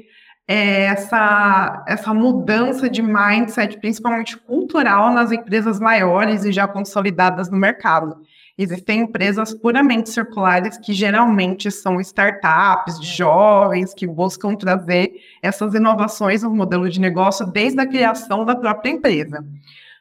é, 0.48 0.84
essa, 0.84 1.84
essa 1.88 2.14
mudança 2.14 2.88
de 2.88 3.02
mindset, 3.02 3.78
principalmente 3.78 4.36
cultural, 4.36 5.12
nas 5.12 5.32
empresas 5.32 5.80
maiores 5.80 6.44
e 6.44 6.52
já 6.52 6.68
consolidadas 6.68 7.50
no 7.50 7.56
mercado. 7.56 8.16
Existem 8.58 9.00
empresas 9.00 9.52
puramente 9.52 10.08
circulares 10.08 10.78
que 10.78 10.94
geralmente 10.94 11.70
são 11.70 12.00
startups 12.00 12.98
de 12.98 13.06
jovens 13.06 13.92
que 13.92 14.06
buscam 14.06 14.54
trazer 14.54 15.12
essas 15.42 15.74
inovações 15.74 16.42
no 16.42 16.54
modelo 16.54 16.88
de 16.88 16.98
negócio 16.98 17.44
desde 17.46 17.80
a 17.80 17.86
criação 17.86 18.46
da 18.46 18.56
própria 18.56 18.90
empresa. 18.90 19.44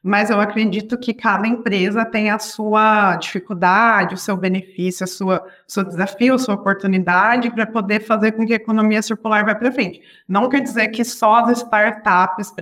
Mas 0.07 0.29
eu 0.29 0.39
acredito 0.39 0.99
que 0.99 1.15
cada 1.15 1.47
empresa 1.47 2.05
tem 2.05 2.29
a 2.29 2.37
sua 2.37 3.15
dificuldade, 3.15 4.13
o 4.13 4.17
seu 4.17 4.37
benefício, 4.37 5.03
a 5.03 5.07
sua, 5.07 5.43
seu 5.67 5.83
desafio, 5.83 6.35
a 6.35 6.37
sua 6.37 6.53
oportunidade 6.53 7.49
para 7.49 7.65
poder 7.65 8.01
fazer 8.01 8.33
com 8.33 8.45
que 8.45 8.53
a 8.53 8.57
economia 8.57 9.01
circular 9.01 9.43
vá 9.43 9.55
para 9.55 9.71
frente. 9.71 10.01
Não 10.27 10.47
quer 10.47 10.61
dizer 10.61 10.89
que 10.89 11.03
só 11.03 11.45
as 11.45 11.57
startups 11.57 12.53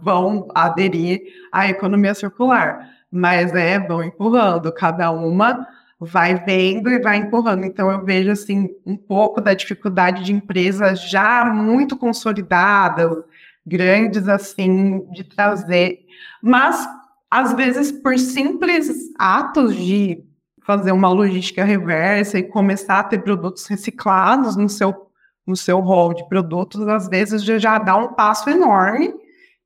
vão 0.00 0.46
aderir 0.54 1.22
à 1.50 1.68
economia 1.68 2.14
circular 2.14 2.94
mas 3.10 3.54
é, 3.54 3.78
vão 3.78 4.02
empurrando, 4.02 4.72
cada 4.72 5.10
uma 5.10 5.66
vai 5.98 6.34
vendo 6.44 6.90
e 6.90 7.00
vai 7.00 7.16
empurrando. 7.16 7.64
Então 7.64 7.90
eu 7.90 8.04
vejo 8.04 8.30
assim 8.30 8.68
um 8.84 8.96
pouco 8.96 9.40
da 9.40 9.54
dificuldade 9.54 10.24
de 10.24 10.32
empresas 10.32 11.08
já 11.08 11.44
muito 11.44 11.96
consolidadas, 11.96 13.10
grandes 13.64 14.28
assim, 14.28 15.04
de 15.10 15.24
trazer, 15.24 16.05
mas 16.42 16.88
às 17.30 17.52
vezes 17.52 17.90
por 17.92 18.18
simples 18.18 18.90
atos 19.18 19.74
de 19.76 20.22
fazer 20.64 20.92
uma 20.92 21.08
logística 21.08 21.64
reversa 21.64 22.38
e 22.38 22.42
começar 22.42 23.00
a 23.00 23.04
ter 23.04 23.22
produtos 23.22 23.66
reciclados 23.66 24.56
no 24.56 24.68
seu 24.68 25.06
no 25.46 25.56
seu 25.56 25.78
rol 25.78 26.12
de 26.12 26.28
produtos, 26.28 26.88
às 26.88 27.08
vezes 27.08 27.44
já 27.44 27.78
dá 27.78 27.96
um 27.96 28.14
passo 28.14 28.50
enorme 28.50 29.14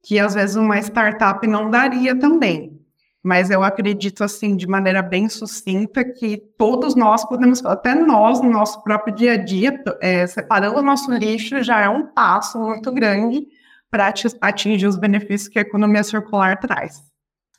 que 0.02 0.18
às 0.18 0.34
vezes 0.34 0.56
uma 0.56 0.78
startup 0.78 1.46
não 1.46 1.70
daria 1.70 2.18
também. 2.18 2.78
Mas 3.22 3.50
eu 3.50 3.62
acredito, 3.62 4.24
assim, 4.24 4.56
de 4.56 4.66
maneira 4.66 5.02
bem 5.02 5.28
sucinta, 5.28 6.02
que 6.02 6.38
todos 6.56 6.94
nós 6.94 7.22
podemos, 7.24 7.64
até 7.64 7.94
nós, 7.94 8.40
no 8.40 8.50
nosso 8.50 8.82
próprio 8.82 9.14
dia 9.14 9.32
a 9.32 9.36
dia, 9.36 9.82
é, 10.00 10.26
separando 10.26 10.78
o 10.78 10.82
nosso 10.82 11.12
lixo, 11.12 11.62
já 11.62 11.80
é 11.80 11.88
um 11.88 12.06
passo 12.06 12.58
muito 12.58 12.90
grande 12.92 13.46
para 13.90 14.12
atingir 14.40 14.86
os 14.86 14.96
benefícios 14.96 15.48
que 15.48 15.58
a 15.58 15.62
economia 15.62 16.04
circular 16.04 16.58
traz. 16.58 17.02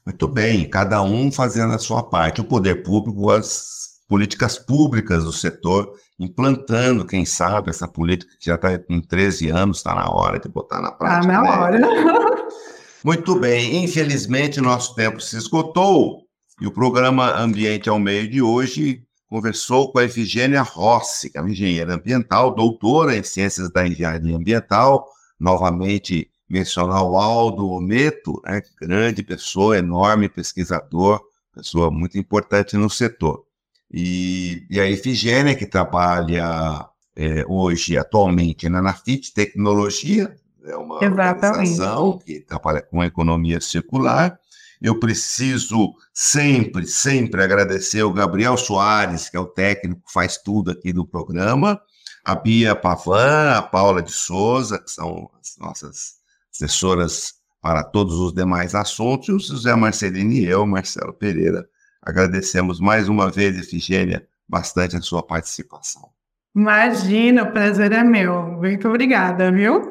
Muito 0.05 0.27
bem, 0.27 0.67
cada 0.67 1.01
um 1.01 1.31
fazendo 1.31 1.73
a 1.73 1.79
sua 1.79 2.01
parte, 2.01 2.41
o 2.41 2.45
poder 2.45 2.83
público, 2.83 3.29
as 3.29 3.99
políticas 4.07 4.57
públicas 4.57 5.23
do 5.23 5.31
setor, 5.31 5.93
implantando, 6.19 7.05
quem 7.05 7.25
sabe, 7.25 7.69
essa 7.69 7.87
política 7.87 8.31
que 8.39 8.45
já 8.47 8.55
está 8.55 8.77
com 8.79 8.99
13 8.99 9.49
anos, 9.49 9.77
está 9.77 9.93
na 9.93 10.09
hora 10.09 10.39
de 10.39 10.49
botar 10.49 10.81
na 10.81 10.91
prática. 10.91 11.31
Está 11.31 11.41
na 11.41 11.43
né? 11.43 11.49
hora. 11.49 12.41
Muito 13.03 13.39
bem, 13.39 13.83
infelizmente 13.83 14.61
nosso 14.61 14.93
tempo 14.95 15.19
se 15.19 15.35
esgotou 15.35 16.21
e 16.59 16.67
o 16.67 16.71
programa 16.71 17.35
Ambiente 17.35 17.89
ao 17.89 17.97
Meio 17.97 18.29
de 18.29 18.41
hoje 18.41 19.03
conversou 19.27 19.91
com 19.91 19.97
a 19.97 20.03
Efigênia 20.03 20.61
Rossi, 20.61 21.31
que 21.31 21.37
é 21.37 21.41
uma 21.41 21.49
engenheira 21.49 21.95
ambiental, 21.95 22.53
doutora 22.53 23.15
em 23.15 23.23
Ciências 23.23 23.71
da 23.71 23.87
Engenharia 23.87 24.35
Ambiental, 24.35 25.07
novamente 25.41 26.29
mencionar 26.47 27.03
o 27.03 27.17
Aldo 27.17 27.67
Ometo, 27.69 28.39
né, 28.45 28.61
grande 28.79 29.23
pessoa, 29.23 29.77
enorme 29.77 30.29
pesquisador, 30.29 31.19
pessoa 31.53 31.89
muito 31.89 32.17
importante 32.17 32.77
no 32.77 32.89
setor. 32.89 33.43
E, 33.91 34.65
e 34.69 34.79
a 34.79 34.87
Efigênia, 34.87 35.55
que 35.55 35.65
trabalha 35.65 36.87
é, 37.15 37.43
hoje, 37.47 37.97
atualmente, 37.97 38.69
na 38.69 38.81
Nafit 38.81 39.33
Tecnologia, 39.33 40.35
é 40.63 40.75
uma 40.75 41.03
Exatamente. 41.03 41.45
organização 41.45 42.19
que 42.19 42.39
trabalha 42.41 42.81
com 42.83 43.01
a 43.01 43.07
economia 43.07 43.59
circular. 43.59 44.39
Eu 44.79 44.99
preciso 44.99 45.93
sempre, 46.13 46.85
sempre 46.85 47.43
agradecer 47.43 48.03
o 48.03 48.13
Gabriel 48.13 48.55
Soares, 48.57 49.29
que 49.29 49.37
é 49.37 49.39
o 49.39 49.45
técnico 49.45 50.01
que 50.05 50.13
faz 50.13 50.37
tudo 50.37 50.71
aqui 50.71 50.93
do 50.93 51.05
programa, 51.05 51.81
a 52.23 52.35
Bia 52.35 52.75
Pavan, 52.75 53.53
a 53.57 53.61
Paula 53.61 54.01
de 54.01 54.11
Souza, 54.11 54.79
que 54.79 54.91
são 54.91 55.29
as 55.39 55.57
nossas 55.57 56.13
assessoras 56.53 57.33
para 57.61 57.83
todos 57.83 58.15
os 58.15 58.33
demais 58.33 58.73
assuntos, 58.73 59.27
e 59.27 59.31
o 59.31 59.39
José 59.39 59.75
Marcelino 59.75 60.31
e 60.33 60.45
eu, 60.45 60.65
Marcelo 60.65 61.13
Pereira, 61.13 61.67
agradecemos 62.01 62.79
mais 62.79 63.07
uma 63.07 63.29
vez, 63.29 63.57
Efigênia, 63.57 64.27
bastante 64.47 64.95
a 64.95 65.01
sua 65.01 65.21
participação. 65.23 66.09
Imagina, 66.55 67.43
o 67.43 67.51
prazer 67.51 67.91
é 67.91 68.03
meu. 68.03 68.43
Muito 68.43 68.87
obrigada, 68.87 69.51
viu? 69.51 69.90